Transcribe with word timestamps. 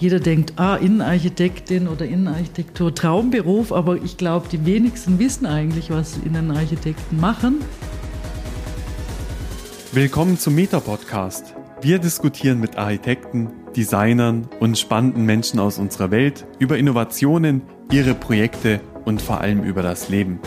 Jeder 0.00 0.20
denkt, 0.20 0.52
ah, 0.60 0.76
Innenarchitektin 0.76 1.88
oder 1.88 2.06
Innenarchitektur, 2.06 2.94
Traumberuf, 2.94 3.72
aber 3.72 3.96
ich 3.96 4.16
glaube, 4.16 4.46
die 4.48 4.64
wenigsten 4.64 5.18
wissen 5.18 5.44
eigentlich, 5.44 5.90
was 5.90 6.18
Innenarchitekten 6.24 7.18
machen. 7.18 7.62
Willkommen 9.90 10.38
zum 10.38 10.54
Meta-Podcast. 10.54 11.56
Wir 11.80 11.98
diskutieren 11.98 12.60
mit 12.60 12.76
Architekten, 12.76 13.50
Designern 13.76 14.48
und 14.60 14.78
spannenden 14.78 15.26
Menschen 15.26 15.58
aus 15.58 15.80
unserer 15.80 16.12
Welt 16.12 16.46
über 16.60 16.78
Innovationen, 16.78 17.62
ihre 17.90 18.14
Projekte 18.14 18.80
und 19.04 19.20
vor 19.20 19.40
allem 19.40 19.64
über 19.64 19.82
das 19.82 20.08
Leben. 20.08 20.38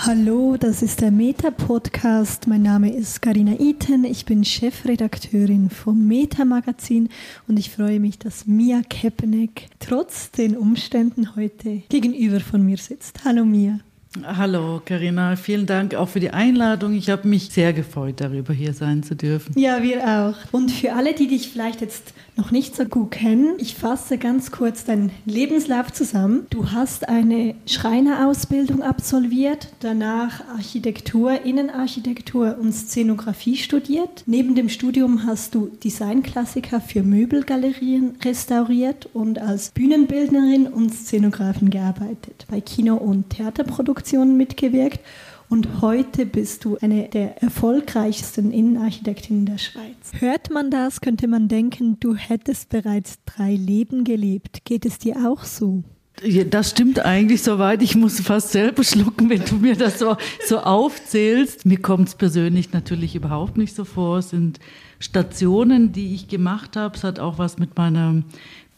Hallo, 0.00 0.56
das 0.56 0.80
ist 0.82 1.00
der 1.00 1.10
Meta-Podcast. 1.10 2.46
Mein 2.46 2.62
Name 2.62 2.94
ist 2.94 3.20
Karina 3.20 3.58
Iten. 3.58 4.04
Ich 4.04 4.24
bin 4.26 4.44
Chefredakteurin 4.44 5.70
vom 5.70 6.06
Meta-Magazin 6.06 7.08
und 7.48 7.58
ich 7.58 7.70
freue 7.70 7.98
mich, 7.98 8.16
dass 8.16 8.46
Mia 8.46 8.82
Kepenek 8.88 9.66
trotz 9.80 10.30
den 10.30 10.56
Umständen 10.56 11.34
heute 11.34 11.82
gegenüber 11.88 12.38
von 12.38 12.64
mir 12.64 12.76
sitzt. 12.76 13.24
Hallo 13.24 13.44
Mia. 13.44 13.80
Hallo 14.24 14.80
Karina, 14.82 15.36
vielen 15.36 15.66
Dank 15.66 15.94
auch 15.94 16.08
für 16.08 16.18
die 16.18 16.30
Einladung. 16.30 16.94
Ich 16.94 17.10
habe 17.10 17.28
mich 17.28 17.50
sehr 17.50 17.74
gefreut, 17.74 18.14
darüber 18.18 18.54
hier 18.54 18.72
sein 18.72 19.02
zu 19.02 19.14
dürfen. 19.14 19.58
Ja, 19.58 19.82
wir 19.82 20.02
auch. 20.02 20.34
Und 20.50 20.70
für 20.70 20.94
alle, 20.94 21.14
die 21.14 21.26
dich 21.28 21.50
vielleicht 21.50 21.82
jetzt 21.82 22.14
noch 22.34 22.50
nicht 22.50 22.74
so 22.74 22.86
gut 22.86 23.10
kennen, 23.10 23.56
ich 23.58 23.74
fasse 23.74 24.16
ganz 24.16 24.50
kurz 24.50 24.84
deinen 24.84 25.10
Lebenslauf 25.26 25.92
zusammen. 25.92 26.46
Du 26.48 26.70
hast 26.70 27.06
eine 27.06 27.54
Schreinerausbildung 27.66 28.82
absolviert, 28.82 29.68
danach 29.80 30.42
Architektur, 30.56 31.42
Innenarchitektur 31.44 32.56
und 32.58 32.72
Szenografie 32.72 33.56
studiert. 33.56 34.22
Neben 34.24 34.54
dem 34.54 34.70
Studium 34.70 35.26
hast 35.26 35.54
du 35.54 35.70
Designklassiker 35.84 36.80
für 36.80 37.02
Möbelgalerien 37.02 38.16
restauriert 38.24 39.08
und 39.12 39.38
als 39.38 39.70
Bühnenbildnerin 39.70 40.66
und 40.66 40.94
Szenografin 40.94 41.68
gearbeitet, 41.68 42.46
bei 42.48 42.62
Kino- 42.62 42.96
und 42.96 43.28
Theaterproduktionen 43.30 43.97
Produktionen 43.98 44.36
mitgewirkt 44.36 45.00
und 45.48 45.82
heute 45.82 46.24
bist 46.24 46.64
du 46.64 46.78
eine 46.80 47.08
der 47.08 47.42
erfolgreichsten 47.42 48.52
Innenarchitektinnen 48.52 49.44
der 49.44 49.58
Schweiz. 49.58 50.12
Hört 50.20 50.50
man 50.50 50.70
das, 50.70 51.00
könnte 51.00 51.26
man 51.26 51.48
denken, 51.48 51.98
du 51.98 52.14
hättest 52.14 52.68
bereits 52.68 53.18
drei 53.24 53.56
Leben 53.56 54.04
gelebt. 54.04 54.64
Geht 54.64 54.86
es 54.86 54.98
dir 54.98 55.16
auch 55.28 55.42
so? 55.42 55.82
Ja, 56.22 56.44
das 56.44 56.70
stimmt 56.70 57.00
eigentlich 57.00 57.42
soweit. 57.42 57.82
Ich 57.82 57.96
muss 57.96 58.20
fast 58.20 58.52
selber 58.52 58.84
schlucken, 58.84 59.30
wenn 59.30 59.44
du 59.44 59.56
mir 59.56 59.74
das 59.74 59.98
so, 59.98 60.16
so 60.46 60.60
aufzählst. 60.60 61.66
Mir 61.66 61.80
kommt 61.80 62.08
es 62.08 62.14
persönlich 62.14 62.72
natürlich 62.72 63.16
überhaupt 63.16 63.56
nicht 63.56 63.74
so 63.74 63.84
vor. 63.84 64.18
Es 64.18 64.30
sind 64.30 64.60
Stationen, 65.00 65.90
die 65.90 66.14
ich 66.14 66.28
gemacht 66.28 66.76
habe. 66.76 66.96
Es 66.96 67.02
hat 67.02 67.18
auch 67.18 67.38
was 67.38 67.58
mit 67.58 67.76
meiner 67.76 68.22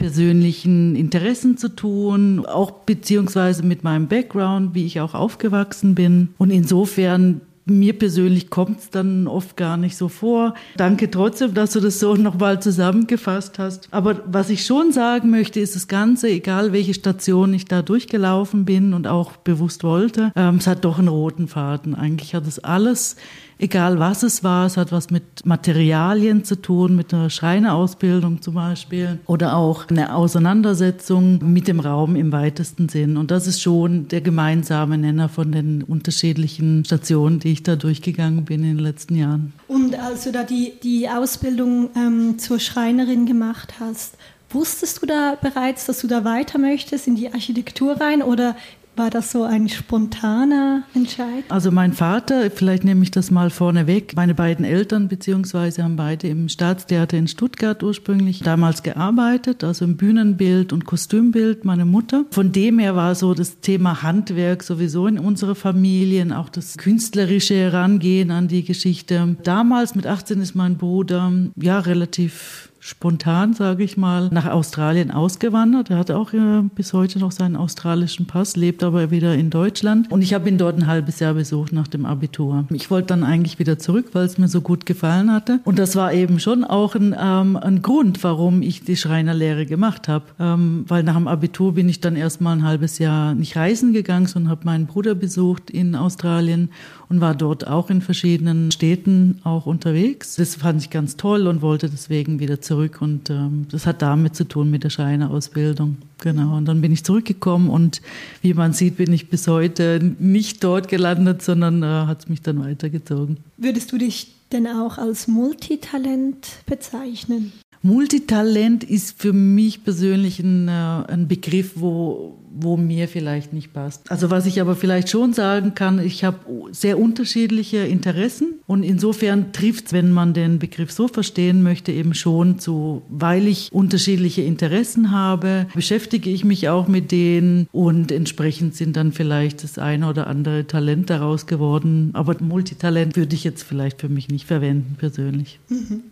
persönlichen 0.00 0.96
Interessen 0.96 1.58
zu 1.58 1.68
tun, 1.68 2.46
auch 2.46 2.70
beziehungsweise 2.70 3.62
mit 3.62 3.84
meinem 3.84 4.08
Background, 4.08 4.74
wie 4.74 4.86
ich 4.86 4.98
auch 4.98 5.12
aufgewachsen 5.12 5.94
bin. 5.94 6.30
Und 6.38 6.50
insofern 6.50 7.42
mir 7.66 7.92
persönlich 7.92 8.48
kommt 8.48 8.80
es 8.80 8.88
dann 8.88 9.28
oft 9.28 9.58
gar 9.58 9.76
nicht 9.76 9.98
so 9.98 10.08
vor. 10.08 10.54
Danke 10.78 11.10
trotzdem, 11.10 11.52
dass 11.52 11.72
du 11.72 11.80
das 11.80 12.00
so 12.00 12.14
nochmal 12.14 12.62
zusammengefasst 12.62 13.58
hast. 13.58 13.88
Aber 13.90 14.22
was 14.24 14.48
ich 14.48 14.64
schon 14.64 14.90
sagen 14.90 15.28
möchte, 15.28 15.60
ist 15.60 15.76
das 15.76 15.86
Ganze, 15.86 16.30
egal 16.30 16.72
welche 16.72 16.94
Station 16.94 17.52
ich 17.52 17.66
da 17.66 17.82
durchgelaufen 17.82 18.64
bin 18.64 18.94
und 18.94 19.06
auch 19.06 19.36
bewusst 19.36 19.84
wollte, 19.84 20.32
ähm, 20.34 20.56
es 20.56 20.66
hat 20.66 20.86
doch 20.86 20.98
einen 20.98 21.08
roten 21.08 21.46
Faden. 21.46 21.94
Eigentlich 21.94 22.34
hat 22.34 22.46
es 22.46 22.58
alles 22.58 23.16
egal 23.60 23.98
was 23.98 24.22
es 24.22 24.42
war. 24.42 24.66
Es 24.66 24.76
hat 24.76 24.90
was 24.90 25.10
mit 25.10 25.44
Materialien 25.44 26.44
zu 26.44 26.56
tun, 26.56 26.96
mit 26.96 27.14
einer 27.14 27.30
Schreinerausbildung 27.30 28.42
zum 28.42 28.54
Beispiel 28.54 29.20
oder 29.26 29.56
auch 29.56 29.88
eine 29.88 30.14
Auseinandersetzung 30.14 31.40
mit 31.52 31.68
dem 31.68 31.80
Raum 31.80 32.16
im 32.16 32.32
weitesten 32.32 32.88
Sinn. 32.88 33.16
Und 33.16 33.30
das 33.30 33.46
ist 33.46 33.60
schon 33.60 34.08
der 34.08 34.20
gemeinsame 34.20 34.98
Nenner 34.98 35.28
von 35.28 35.52
den 35.52 35.82
unterschiedlichen 35.82 36.84
Stationen, 36.84 37.38
die 37.38 37.52
ich 37.52 37.62
da 37.62 37.76
durchgegangen 37.76 38.44
bin 38.44 38.62
in 38.62 38.76
den 38.76 38.84
letzten 38.84 39.16
Jahren. 39.16 39.52
Und 39.68 39.98
als 39.98 40.24
du 40.24 40.32
da 40.32 40.42
die, 40.42 40.72
die 40.82 41.08
Ausbildung 41.08 41.90
ähm, 41.96 42.38
zur 42.38 42.58
Schreinerin 42.58 43.26
gemacht 43.26 43.74
hast, 43.78 44.16
Wusstest 44.52 45.00
du 45.00 45.06
da 45.06 45.36
bereits, 45.40 45.86
dass 45.86 46.00
du 46.00 46.08
da 46.08 46.24
weiter 46.24 46.58
möchtest 46.58 47.06
in 47.06 47.14
die 47.14 47.32
Architektur 47.32 48.00
rein 48.00 48.20
oder 48.20 48.56
war 49.00 49.08
das 49.08 49.32
so 49.32 49.44
ein 49.44 49.70
spontaner 49.70 50.82
Entscheid? 50.94 51.44
Also 51.48 51.70
mein 51.70 51.94
Vater, 51.94 52.50
vielleicht 52.50 52.84
nehme 52.84 53.02
ich 53.02 53.10
das 53.10 53.30
mal 53.30 53.48
vorne 53.48 53.86
weg, 53.86 54.12
meine 54.14 54.34
beiden 54.34 54.62
Eltern 54.62 55.08
beziehungsweise 55.08 55.82
haben 55.82 55.96
beide 55.96 56.28
im 56.28 56.50
Staatstheater 56.50 57.16
in 57.16 57.26
Stuttgart 57.26 57.82
ursprünglich 57.82 58.40
damals 58.40 58.82
gearbeitet, 58.82 59.64
also 59.64 59.86
im 59.86 59.96
Bühnenbild 59.96 60.74
und 60.74 60.84
Kostümbild, 60.84 61.64
meine 61.64 61.86
Mutter. 61.86 62.26
Von 62.30 62.52
dem 62.52 62.78
her 62.78 62.94
war 62.94 63.14
so 63.14 63.32
das 63.32 63.60
Thema 63.60 64.02
Handwerk 64.02 64.62
sowieso 64.62 65.06
in 65.06 65.18
unserer 65.18 65.54
Familien, 65.54 66.30
auch 66.30 66.50
das 66.50 66.76
künstlerische 66.76 67.54
Herangehen 67.54 68.30
an 68.30 68.48
die 68.48 68.64
Geschichte. 68.64 69.34
Damals 69.44 69.94
mit 69.94 70.06
18 70.06 70.42
ist 70.42 70.54
mein 70.54 70.76
Bruder 70.76 71.32
ja 71.56 71.78
relativ 71.78 72.69
spontan, 72.82 73.52
sage 73.52 73.84
ich 73.84 73.98
mal, 73.98 74.30
nach 74.32 74.46
Australien 74.46 75.10
ausgewandert. 75.10 75.90
Er 75.90 75.98
hat 75.98 76.10
auch 76.10 76.32
äh, 76.32 76.62
bis 76.74 76.94
heute 76.94 77.18
noch 77.18 77.30
seinen 77.30 77.54
australischen 77.54 78.26
Pass, 78.26 78.56
lebt 78.56 78.82
aber 78.82 79.10
wieder 79.10 79.34
in 79.34 79.50
Deutschland. 79.50 80.10
Und 80.10 80.22
ich 80.22 80.32
habe 80.32 80.48
ihn 80.48 80.56
dort 80.56 80.78
ein 80.78 80.86
halbes 80.86 81.20
Jahr 81.20 81.34
besucht 81.34 81.72
nach 81.74 81.88
dem 81.88 82.06
Abitur. 82.06 82.64
Ich 82.70 82.90
wollte 82.90 83.08
dann 83.08 83.22
eigentlich 83.22 83.58
wieder 83.58 83.78
zurück, 83.78 84.06
weil 84.14 84.24
es 84.24 84.38
mir 84.38 84.48
so 84.48 84.62
gut 84.62 84.86
gefallen 84.86 85.30
hatte. 85.30 85.60
Und 85.64 85.78
das 85.78 85.94
war 85.94 86.14
eben 86.14 86.40
schon 86.40 86.64
auch 86.64 86.94
ein, 86.94 87.14
ähm, 87.20 87.56
ein 87.58 87.82
Grund, 87.82 88.24
warum 88.24 88.62
ich 88.62 88.82
die 88.82 88.96
Schreinerlehre 88.96 89.66
gemacht 89.66 90.08
habe. 90.08 90.24
Ähm, 90.38 90.86
weil 90.88 91.02
nach 91.02 91.16
dem 91.16 91.28
Abitur 91.28 91.74
bin 91.74 91.88
ich 91.88 92.00
dann 92.00 92.16
erstmal 92.16 92.56
ein 92.56 92.64
halbes 92.64 92.98
Jahr 92.98 93.34
nicht 93.34 93.56
reisen 93.56 93.92
gegangen, 93.92 94.26
sondern 94.26 94.50
habe 94.50 94.64
meinen 94.64 94.86
Bruder 94.86 95.14
besucht 95.14 95.70
in 95.70 95.94
Australien 95.94 96.70
und 97.10 97.20
war 97.20 97.34
dort 97.34 97.66
auch 97.66 97.90
in 97.90 98.00
verschiedenen 98.00 98.70
Städten 98.70 99.40
auch 99.44 99.66
unterwegs. 99.66 100.36
Das 100.36 100.54
fand 100.54 100.80
ich 100.80 100.88
ganz 100.88 101.18
toll 101.18 101.46
und 101.46 101.60
wollte 101.60 101.90
deswegen 101.90 102.40
wieder 102.40 102.62
zurück 102.62 102.69
und 103.00 103.30
ähm, 103.30 103.66
das 103.70 103.86
hat 103.86 104.02
damit 104.02 104.34
zu 104.36 104.44
tun 104.44 104.70
mit 104.70 104.84
der 104.84 104.90
Schreinerausbildung. 104.90 105.96
Genau, 106.18 106.56
und 106.56 106.66
dann 106.66 106.80
bin 106.80 106.92
ich 106.92 107.04
zurückgekommen 107.04 107.70
und 107.70 108.02
wie 108.42 108.54
man 108.54 108.72
sieht, 108.72 108.96
bin 108.96 109.12
ich 109.12 109.30
bis 109.30 109.48
heute 109.48 110.14
nicht 110.18 110.62
dort 110.62 110.88
gelandet, 110.88 111.42
sondern 111.42 111.82
äh, 111.82 111.86
hat 111.86 112.20
es 112.20 112.28
mich 112.28 112.42
dann 112.42 112.60
weitergezogen. 112.60 113.38
Würdest 113.56 113.92
du 113.92 113.98
dich 113.98 114.34
denn 114.52 114.66
auch 114.66 114.98
als 114.98 115.28
Multitalent 115.28 116.48
bezeichnen? 116.66 117.52
Multitalent 117.82 118.84
ist 118.84 119.20
für 119.20 119.32
mich 119.32 119.84
persönlich 119.84 120.38
ein, 120.40 120.68
äh, 120.68 120.72
ein 121.08 121.28
Begriff, 121.28 121.72
wo, 121.76 122.36
wo 122.52 122.76
mir 122.76 123.08
vielleicht 123.08 123.52
nicht 123.52 123.72
passt. 123.72 124.10
Also 124.10 124.30
was 124.30 124.46
ich 124.46 124.60
aber 124.60 124.74
vielleicht 124.74 125.08
schon 125.08 125.32
sagen 125.32 125.74
kann, 125.74 126.04
ich 126.04 126.24
habe 126.24 126.38
sehr 126.72 126.98
unterschiedliche 126.98 127.78
Interessen 127.78 128.54
und 128.66 128.82
insofern 128.82 129.52
trifft 129.52 129.86
es, 129.86 129.92
wenn 129.92 130.10
man 130.12 130.34
den 130.34 130.58
Begriff 130.58 130.90
so 130.90 131.08
verstehen 131.08 131.62
möchte, 131.62 131.92
eben 131.92 132.14
schon 132.14 132.58
zu, 132.58 133.02
weil 133.08 133.46
ich 133.46 133.72
unterschiedliche 133.72 134.42
Interessen 134.42 135.10
habe, 135.12 135.66
beschäftige 135.74 136.30
ich 136.30 136.44
mich 136.44 136.68
auch 136.68 136.88
mit 136.88 137.12
denen 137.12 137.68
und 137.72 138.10
entsprechend 138.10 138.74
sind 138.74 138.96
dann 138.96 139.12
vielleicht 139.12 139.62
das 139.62 139.78
eine 139.78 140.08
oder 140.08 140.26
andere 140.26 140.66
Talent 140.66 141.10
daraus 141.10 141.46
geworden. 141.46 142.10
Aber 142.14 142.36
Multitalent 142.40 143.16
würde 143.16 143.34
ich 143.34 143.44
jetzt 143.44 143.62
vielleicht 143.62 144.00
für 144.00 144.08
mich 144.08 144.28
nicht 144.28 144.46
verwenden 144.46 144.96
persönlich. 144.98 145.60
Mhm. 145.68 146.02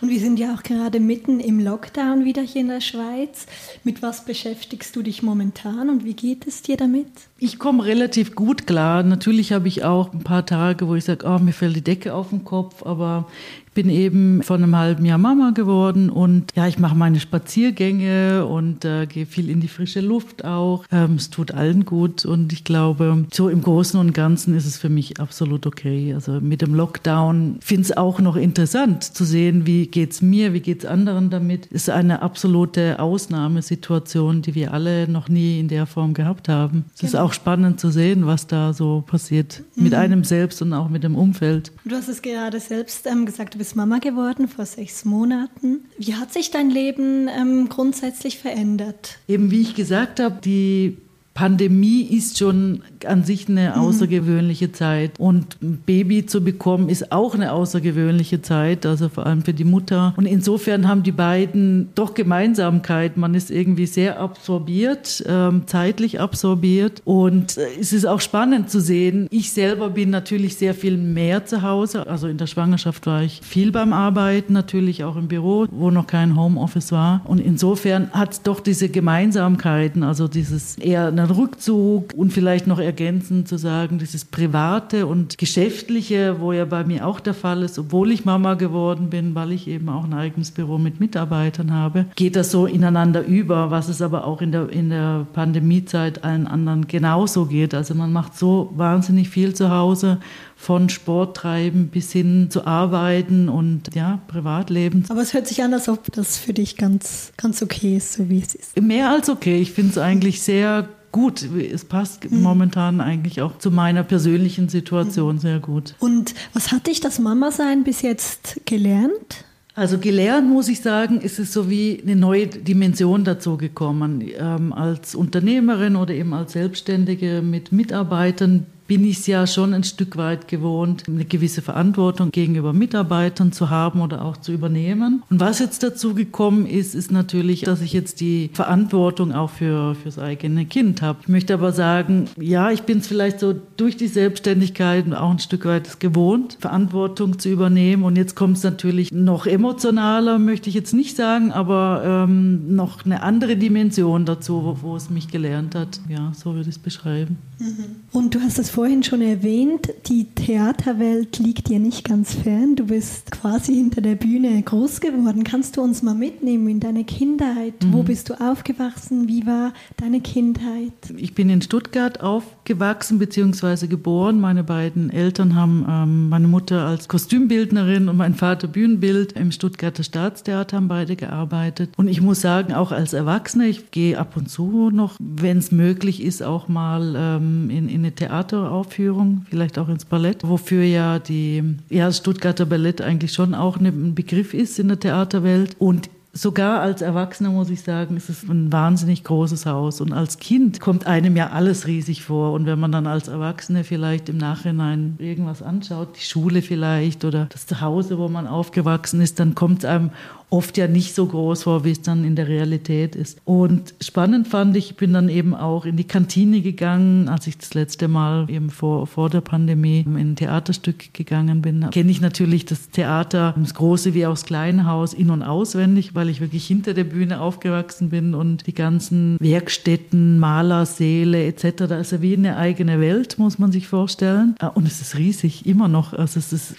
Und 0.00 0.08
wir 0.08 0.20
sind 0.20 0.38
ja 0.38 0.54
auch 0.54 0.62
gerade 0.62 1.00
mitten 1.00 1.40
im 1.40 1.60
Lockdown 1.60 2.24
wieder 2.24 2.42
hier 2.42 2.62
in 2.62 2.68
der 2.68 2.80
Schweiz. 2.80 3.46
Mit 3.84 4.02
was 4.02 4.24
beschäftigst 4.24 4.96
du 4.96 5.02
dich 5.02 5.22
momentan? 5.22 5.81
An 5.82 5.90
und 5.90 6.04
wie 6.04 6.14
geht 6.14 6.46
es 6.46 6.62
dir 6.62 6.76
damit? 6.76 7.08
Ich 7.38 7.58
komme 7.58 7.84
relativ 7.84 8.34
gut 8.34 8.66
klar. 8.66 9.02
Natürlich 9.02 9.52
habe 9.52 9.68
ich 9.68 9.84
auch 9.84 10.12
ein 10.12 10.22
paar 10.22 10.46
Tage, 10.46 10.88
wo 10.88 10.94
ich 10.94 11.04
sage, 11.04 11.26
oh, 11.26 11.38
mir 11.38 11.52
fällt 11.52 11.76
die 11.76 11.82
Decke 11.82 12.14
auf 12.14 12.30
den 12.30 12.44
Kopf, 12.44 12.84
aber 12.86 13.28
bin 13.74 13.88
eben 13.88 14.42
vor 14.42 14.56
einem 14.56 14.76
halben 14.76 15.04
Jahr 15.04 15.18
Mama 15.18 15.50
geworden 15.50 16.10
und 16.10 16.52
ja, 16.54 16.66
ich 16.66 16.78
mache 16.78 16.94
meine 16.94 17.20
Spaziergänge 17.20 18.46
und 18.46 18.84
äh, 18.84 19.06
gehe 19.06 19.26
viel 19.26 19.48
in 19.48 19.60
die 19.60 19.68
frische 19.68 20.00
Luft 20.00 20.44
auch. 20.44 20.84
Ähm, 20.92 21.14
es 21.14 21.30
tut 21.30 21.52
allen 21.52 21.84
gut 21.84 22.24
und 22.24 22.52
ich 22.52 22.64
glaube, 22.64 23.24
so 23.32 23.48
im 23.48 23.62
Großen 23.62 23.98
und 23.98 24.12
Ganzen 24.12 24.54
ist 24.54 24.66
es 24.66 24.76
für 24.76 24.88
mich 24.88 25.20
absolut 25.20 25.66
okay. 25.66 26.12
Also 26.14 26.40
mit 26.40 26.60
dem 26.62 26.74
Lockdown 26.74 27.58
finde 27.60 27.82
ich 27.82 27.90
es 27.90 27.96
auch 27.96 28.20
noch 28.20 28.36
interessant 28.36 29.04
zu 29.04 29.24
sehen, 29.24 29.66
wie 29.66 29.86
geht 29.86 30.12
es 30.12 30.22
mir, 30.22 30.52
wie 30.52 30.60
geht 30.60 30.80
es 30.80 30.84
anderen 30.84 31.30
damit. 31.30 31.66
Es 31.70 31.82
ist 31.82 31.90
eine 31.90 32.22
absolute 32.22 32.98
Ausnahmesituation, 33.00 34.42
die 34.42 34.54
wir 34.54 34.72
alle 34.72 35.08
noch 35.08 35.28
nie 35.28 35.60
in 35.60 35.68
der 35.68 35.86
Form 35.86 36.14
gehabt 36.14 36.48
haben. 36.48 36.84
Es 36.94 37.00
genau. 37.00 37.08
ist 37.08 37.16
auch 37.16 37.32
spannend 37.32 37.80
zu 37.80 37.90
sehen, 37.90 38.26
was 38.26 38.46
da 38.46 38.72
so 38.72 39.02
passiert 39.06 39.62
mhm. 39.74 39.84
mit 39.84 39.94
einem 39.94 40.24
selbst 40.24 40.60
und 40.62 40.72
auch 40.72 40.88
mit 40.88 41.04
dem 41.04 41.16
Umfeld. 41.16 41.72
Du 41.84 41.94
hast 41.96 42.08
es 42.08 42.20
gerade 42.20 42.60
selbst 42.60 43.06
ähm, 43.06 43.26
gesagt, 43.26 43.58
bist 43.62 43.76
Mama 43.76 43.98
geworden 43.98 44.48
vor 44.48 44.66
sechs 44.66 45.04
Monaten. 45.04 45.84
Wie 45.96 46.16
hat 46.16 46.32
sich 46.32 46.50
dein 46.50 46.68
Leben 46.68 47.28
ähm, 47.28 47.68
grundsätzlich 47.68 48.40
verändert? 48.40 49.18
Eben 49.28 49.52
wie 49.52 49.60
ich 49.60 49.76
gesagt 49.76 50.18
habe, 50.18 50.40
die 50.44 50.98
Pandemie 51.34 52.02
ist 52.02 52.38
schon 52.38 52.82
an 53.06 53.24
sich 53.24 53.48
eine 53.48 53.70
mhm. 53.70 53.82
außergewöhnliche 53.82 54.68
mhm. 54.68 54.74
Zeit 54.74 55.12
und 55.18 55.56
ein 55.62 55.78
Baby 55.84 56.26
zu 56.26 56.44
bekommen 56.44 56.88
ist 56.88 57.10
auch 57.10 57.34
eine 57.34 57.52
außergewöhnliche 57.52 58.42
Zeit, 58.42 58.84
also 58.84 59.08
vor 59.08 59.26
allem 59.26 59.42
für 59.42 59.54
die 59.54 59.64
Mutter. 59.64 60.14
Und 60.16 60.26
insofern 60.26 60.88
haben 60.88 61.02
die 61.02 61.12
beiden 61.12 61.88
doch 61.94 62.14
Gemeinsamkeit. 62.14 63.16
Man 63.16 63.34
ist 63.34 63.50
irgendwie 63.50 63.86
sehr 63.86 64.20
absorbiert, 64.20 65.24
ähm, 65.26 65.62
zeitlich 65.66 66.20
absorbiert 66.20 67.00
und 67.04 67.56
äh, 67.56 67.66
es 67.80 67.92
ist 67.92 68.06
auch 68.06 68.20
spannend 68.20 68.70
zu 68.70 68.80
sehen. 68.80 69.26
Ich 69.30 69.52
selber 69.52 69.90
bin 69.90 70.10
natürlich 70.10 70.56
sehr 70.56 70.74
viel 70.74 70.98
mehr 70.98 71.46
zu 71.46 71.62
Hause. 71.62 72.06
Also 72.06 72.28
in 72.28 72.36
der 72.36 72.46
Schwangerschaft 72.46 73.06
war 73.06 73.22
ich 73.22 73.40
viel 73.42 73.72
beim 73.72 73.92
Arbeiten, 73.92 74.52
natürlich 74.52 75.04
auch 75.04 75.16
im 75.16 75.28
Büro, 75.28 75.66
wo 75.70 75.90
noch 75.90 76.06
kein 76.06 76.36
Homeoffice 76.36 76.92
war. 76.92 77.22
Und 77.24 77.38
insofern 77.38 78.10
hat 78.12 78.32
es 78.32 78.42
doch 78.42 78.60
diese 78.60 78.88
Gemeinsamkeiten, 78.88 80.02
also 80.02 80.28
dieses 80.28 80.76
eher 80.76 81.08
eine 81.08 81.21
einen 81.22 81.32
Rückzug 81.32 82.14
und 82.14 82.32
vielleicht 82.32 82.66
noch 82.66 82.78
ergänzend 82.78 83.48
zu 83.48 83.56
sagen, 83.56 83.98
dieses 83.98 84.24
Private 84.24 85.06
und 85.06 85.38
Geschäftliche, 85.38 86.40
wo 86.40 86.52
ja 86.52 86.64
bei 86.64 86.84
mir 86.84 87.06
auch 87.06 87.20
der 87.20 87.34
Fall 87.34 87.62
ist, 87.62 87.78
obwohl 87.78 88.10
ich 88.10 88.24
Mama 88.24 88.54
geworden 88.54 89.10
bin, 89.10 89.34
weil 89.34 89.52
ich 89.52 89.68
eben 89.68 89.88
auch 89.88 90.04
ein 90.04 90.14
eigenes 90.14 90.50
Büro 90.50 90.78
mit 90.78 91.00
Mitarbeitern 91.00 91.72
habe, 91.72 92.06
geht 92.16 92.36
das 92.36 92.50
so 92.50 92.66
ineinander 92.66 93.24
über, 93.24 93.70
was 93.70 93.88
es 93.88 94.02
aber 94.02 94.26
auch 94.26 94.42
in 94.42 94.52
der, 94.52 94.68
in 94.70 94.90
der 94.90 95.26
Pandemiezeit 95.32 96.24
allen 96.24 96.46
anderen 96.46 96.86
genauso 96.86 97.46
geht. 97.46 97.74
Also 97.74 97.94
man 97.94 98.12
macht 98.12 98.36
so 98.36 98.70
wahnsinnig 98.74 99.28
viel 99.28 99.54
zu 99.54 99.70
Hause 99.70 100.18
von 100.62 100.88
Sport 100.88 101.36
treiben 101.36 101.88
bis 101.88 102.12
hin 102.12 102.48
zu 102.48 102.66
arbeiten 102.66 103.48
und 103.48 103.94
ja, 103.94 104.20
Privatleben. 104.28 105.04
Aber 105.08 105.20
es 105.20 105.34
hört 105.34 105.48
sich 105.48 105.62
an, 105.62 105.74
als 105.74 105.88
ob 105.88 106.12
das 106.12 106.38
für 106.38 106.52
dich 106.52 106.76
ganz, 106.76 107.32
ganz 107.36 107.62
okay 107.62 107.96
ist, 107.96 108.12
so 108.12 108.28
wie 108.28 108.40
es 108.40 108.54
ist. 108.54 108.80
Mehr 108.80 109.10
als 109.10 109.28
okay. 109.28 109.60
Ich 109.60 109.72
finde 109.72 109.90
es 109.90 109.98
eigentlich 109.98 110.40
sehr 110.40 110.88
gut. 111.12 111.42
Es 111.42 111.84
passt 111.84 112.30
mhm. 112.30 112.42
momentan 112.42 113.00
eigentlich 113.00 113.42
auch 113.42 113.58
zu 113.58 113.70
meiner 113.70 114.02
persönlichen 114.02 114.68
Situation 114.68 115.36
mhm. 115.36 115.40
sehr 115.40 115.60
gut. 115.60 115.94
Und 116.00 116.34
was 116.54 116.72
hat 116.72 116.86
dich 116.86 117.00
das 117.00 117.18
Mama-Sein 117.18 117.84
bis 117.84 118.02
jetzt 118.02 118.60
gelernt? 118.64 119.44
Also 119.74 119.98
gelernt 119.98 120.50
muss 120.50 120.68
ich 120.68 120.80
sagen, 120.80 121.20
ist 121.20 121.38
es 121.38 121.52
so 121.52 121.70
wie 121.70 122.02
eine 122.02 122.14
neue 122.14 122.46
Dimension 122.46 123.24
dazu 123.24 123.56
gekommen. 123.56 124.22
Ähm, 124.38 124.72
als 124.72 125.14
Unternehmerin 125.14 125.96
oder 125.96 126.12
eben 126.12 126.34
als 126.34 126.52
Selbstständige 126.52 127.40
mit 127.40 127.72
Mitarbeitern 127.72 128.66
bin 128.92 129.06
ich 129.06 129.20
es 129.20 129.26
ja 129.26 129.46
schon 129.46 129.72
ein 129.72 129.84
Stück 129.84 130.18
weit 130.18 130.48
gewohnt, 130.48 131.04
eine 131.08 131.24
gewisse 131.24 131.62
Verantwortung 131.62 132.30
gegenüber 132.30 132.74
Mitarbeitern 132.74 133.50
zu 133.50 133.70
haben 133.70 134.02
oder 134.02 134.22
auch 134.22 134.36
zu 134.36 134.52
übernehmen. 134.52 135.22
Und 135.30 135.40
was 135.40 135.60
jetzt 135.60 135.82
dazu 135.82 136.12
gekommen 136.12 136.66
ist, 136.66 136.94
ist 136.94 137.10
natürlich, 137.10 137.62
dass 137.62 137.80
ich 137.80 137.94
jetzt 137.94 138.20
die 138.20 138.50
Verantwortung 138.52 139.32
auch 139.32 139.48
für 139.48 139.94
fürs 139.94 140.18
eigene 140.18 140.66
Kind 140.66 141.00
habe. 141.00 141.20
Ich 141.22 141.28
möchte 141.28 141.54
aber 141.54 141.72
sagen, 141.72 142.26
ja, 142.38 142.70
ich 142.70 142.82
bin 142.82 142.98
es 142.98 143.06
vielleicht 143.06 143.40
so 143.40 143.54
durch 143.78 143.96
die 143.96 144.08
Selbstständigkeit 144.08 145.10
auch 145.14 145.30
ein 145.30 145.38
Stück 145.38 145.64
weit 145.64 145.98
gewohnt, 145.98 146.58
Verantwortung 146.60 147.38
zu 147.38 147.48
übernehmen. 147.48 148.04
Und 148.04 148.16
jetzt 148.16 148.36
kommt 148.36 148.58
es 148.58 148.62
natürlich 148.62 149.10
noch 149.10 149.46
emotionaler, 149.46 150.38
möchte 150.38 150.68
ich 150.68 150.74
jetzt 150.74 150.92
nicht 150.92 151.16
sagen, 151.16 151.50
aber 151.50 152.02
ähm, 152.04 152.76
noch 152.76 153.06
eine 153.06 153.22
andere 153.22 153.56
Dimension 153.56 154.26
dazu, 154.26 154.64
wo, 154.64 154.76
wo 154.82 154.96
es 154.96 155.08
mich 155.08 155.28
gelernt 155.28 155.74
hat. 155.74 155.98
Ja, 156.10 156.32
so 156.34 156.52
würde 156.52 156.68
ich 156.68 156.76
es 156.76 156.78
beschreiben. 156.78 157.38
Mhm. 157.58 157.84
Und 158.12 158.34
du 158.34 158.40
hast 158.40 158.58
das 158.58 158.68
vorhin 158.82 159.04
schon 159.04 159.22
erwähnt, 159.22 159.90
die 160.08 160.24
Theaterwelt 160.24 161.38
liegt 161.38 161.68
dir 161.68 161.78
nicht 161.78 162.02
ganz 162.02 162.34
fern. 162.34 162.74
Du 162.74 162.86
bist 162.86 163.30
quasi 163.30 163.76
hinter 163.76 164.00
der 164.00 164.16
Bühne 164.16 164.60
groß 164.60 165.00
geworden. 165.00 165.44
Kannst 165.44 165.76
du 165.76 165.82
uns 165.82 166.02
mal 166.02 166.16
mitnehmen 166.16 166.66
in 166.66 166.80
deine 166.80 167.04
Kindheit? 167.04 167.74
Mhm. 167.80 167.92
Wo 167.92 168.02
bist 168.02 168.28
du 168.28 168.34
aufgewachsen? 168.34 169.28
Wie 169.28 169.46
war 169.46 169.72
deine 169.98 170.20
Kindheit? 170.20 170.92
Ich 171.16 171.32
bin 171.32 171.48
in 171.48 171.62
Stuttgart 171.62 172.20
aufgewachsen 172.20 173.20
bzw. 173.20 173.86
geboren. 173.86 174.40
Meine 174.40 174.64
beiden 174.64 175.10
Eltern 175.10 175.54
haben 175.54 175.86
ähm, 175.88 176.28
meine 176.28 176.48
Mutter 176.48 176.84
als 176.84 177.06
Kostümbildnerin 177.06 178.08
und 178.08 178.16
mein 178.16 178.34
Vater 178.34 178.66
Bühnenbild 178.66 179.34
im 179.34 179.52
Stuttgarter 179.52 180.02
Staatstheater 180.02 180.78
haben 180.78 180.88
beide 180.88 181.14
gearbeitet. 181.14 181.90
Und 181.96 182.08
ich 182.08 182.20
muss 182.20 182.40
sagen, 182.40 182.74
auch 182.74 182.90
als 182.90 183.12
Erwachsene, 183.12 183.68
ich 183.68 183.92
gehe 183.92 184.18
ab 184.18 184.36
und 184.36 184.50
zu 184.50 184.90
noch, 184.90 185.14
wenn 185.20 185.58
es 185.58 185.70
möglich 185.70 186.20
ist, 186.20 186.42
auch 186.42 186.66
mal 186.66 187.14
ähm, 187.16 187.70
in, 187.70 187.88
in 187.88 188.00
eine 188.00 188.16
Theateraufführung, 188.62 189.46
vielleicht 189.48 189.78
auch 189.78 189.88
ins 189.88 190.04
Ballett, 190.04 190.46
wofür 190.46 190.84
ja 190.84 191.18
die 191.18 191.76
ja, 191.88 192.12
Stuttgarter 192.12 192.66
Ballett 192.66 193.00
eigentlich 193.00 193.32
schon 193.32 193.54
auch 193.54 193.78
ein 193.78 194.14
Begriff 194.14 194.54
ist 194.54 194.78
in 194.78 194.88
der 194.88 195.00
Theaterwelt. 195.00 195.76
Und 195.78 196.08
Sogar 196.34 196.80
als 196.80 197.02
Erwachsener 197.02 197.50
muss 197.50 197.68
ich 197.68 197.82
sagen, 197.82 198.16
ist 198.16 198.30
es 198.30 198.44
ein 198.44 198.72
wahnsinnig 198.72 199.22
großes 199.22 199.66
Haus. 199.66 200.00
Und 200.00 200.14
als 200.14 200.38
Kind 200.38 200.80
kommt 200.80 201.06
einem 201.06 201.36
ja 201.36 201.50
alles 201.50 201.86
riesig 201.86 202.22
vor. 202.22 202.54
Und 202.54 202.64
wenn 202.64 202.80
man 202.80 202.90
dann 202.90 203.06
als 203.06 203.28
Erwachsene 203.28 203.84
vielleicht 203.84 204.30
im 204.30 204.38
Nachhinein 204.38 205.16
irgendwas 205.18 205.60
anschaut, 205.60 206.16
die 206.16 206.24
Schule 206.24 206.62
vielleicht 206.62 207.26
oder 207.26 207.48
das 207.50 207.66
Zuhause, 207.66 208.16
wo 208.16 208.30
man 208.30 208.46
aufgewachsen 208.46 209.20
ist, 209.20 209.40
dann 209.40 209.54
kommt 209.54 209.84
einem 209.84 210.08
oft 210.52 210.76
ja 210.76 210.86
nicht 210.86 211.14
so 211.14 211.24
groß 211.24 211.62
vor, 211.62 211.84
wie 211.84 211.92
es 211.92 212.02
dann 212.02 212.24
in 212.24 212.36
der 212.36 212.46
Realität 212.46 213.16
ist. 213.16 213.40
Und 213.46 213.94
spannend 214.02 214.46
fand 214.48 214.76
ich, 214.76 214.90
ich 214.90 214.96
bin 214.96 215.14
dann 215.14 215.30
eben 215.30 215.54
auch 215.54 215.86
in 215.86 215.96
die 215.96 216.04
Kantine 216.04 216.60
gegangen, 216.60 217.30
als 217.30 217.46
ich 217.46 217.56
das 217.56 217.72
letzte 217.72 218.06
Mal 218.06 218.50
eben 218.50 218.68
vor, 218.68 219.06
vor 219.06 219.30
der 219.30 219.40
Pandemie 219.40 220.00
in 220.00 220.16
ein 220.16 220.36
Theaterstück 220.36 221.14
gegangen 221.14 221.62
bin. 221.62 221.88
Kenne 221.90 222.10
ich 222.10 222.20
natürlich 222.20 222.66
das 222.66 222.90
Theater, 222.90 223.54
das 223.58 223.72
große 223.72 224.12
wie 224.12 224.26
auch 224.26 224.32
das 224.32 224.44
kleine 224.44 224.84
Haus, 224.84 225.14
in- 225.14 225.30
und 225.30 225.42
auswendig, 225.42 226.14
weil 226.14 226.28
ich 226.28 226.42
wirklich 226.42 226.66
hinter 226.66 226.92
der 226.92 227.04
Bühne 227.04 227.40
aufgewachsen 227.40 228.10
bin 228.10 228.34
und 228.34 228.66
die 228.66 228.74
ganzen 228.74 229.38
Werkstätten, 229.40 230.38
Malersäle 230.38 231.46
etc. 231.46 231.92
Also 231.92 232.20
wie 232.20 232.36
eine 232.36 232.58
eigene 232.58 233.00
Welt, 233.00 233.38
muss 233.38 233.58
man 233.58 233.72
sich 233.72 233.88
vorstellen. 233.88 234.54
Ah, 234.58 234.66
und 234.66 234.86
es 234.86 235.00
ist 235.00 235.16
riesig, 235.16 235.64
immer 235.64 235.88
noch. 235.88 236.12
Also 236.12 236.38
es 236.38 236.52
ist 236.52 236.74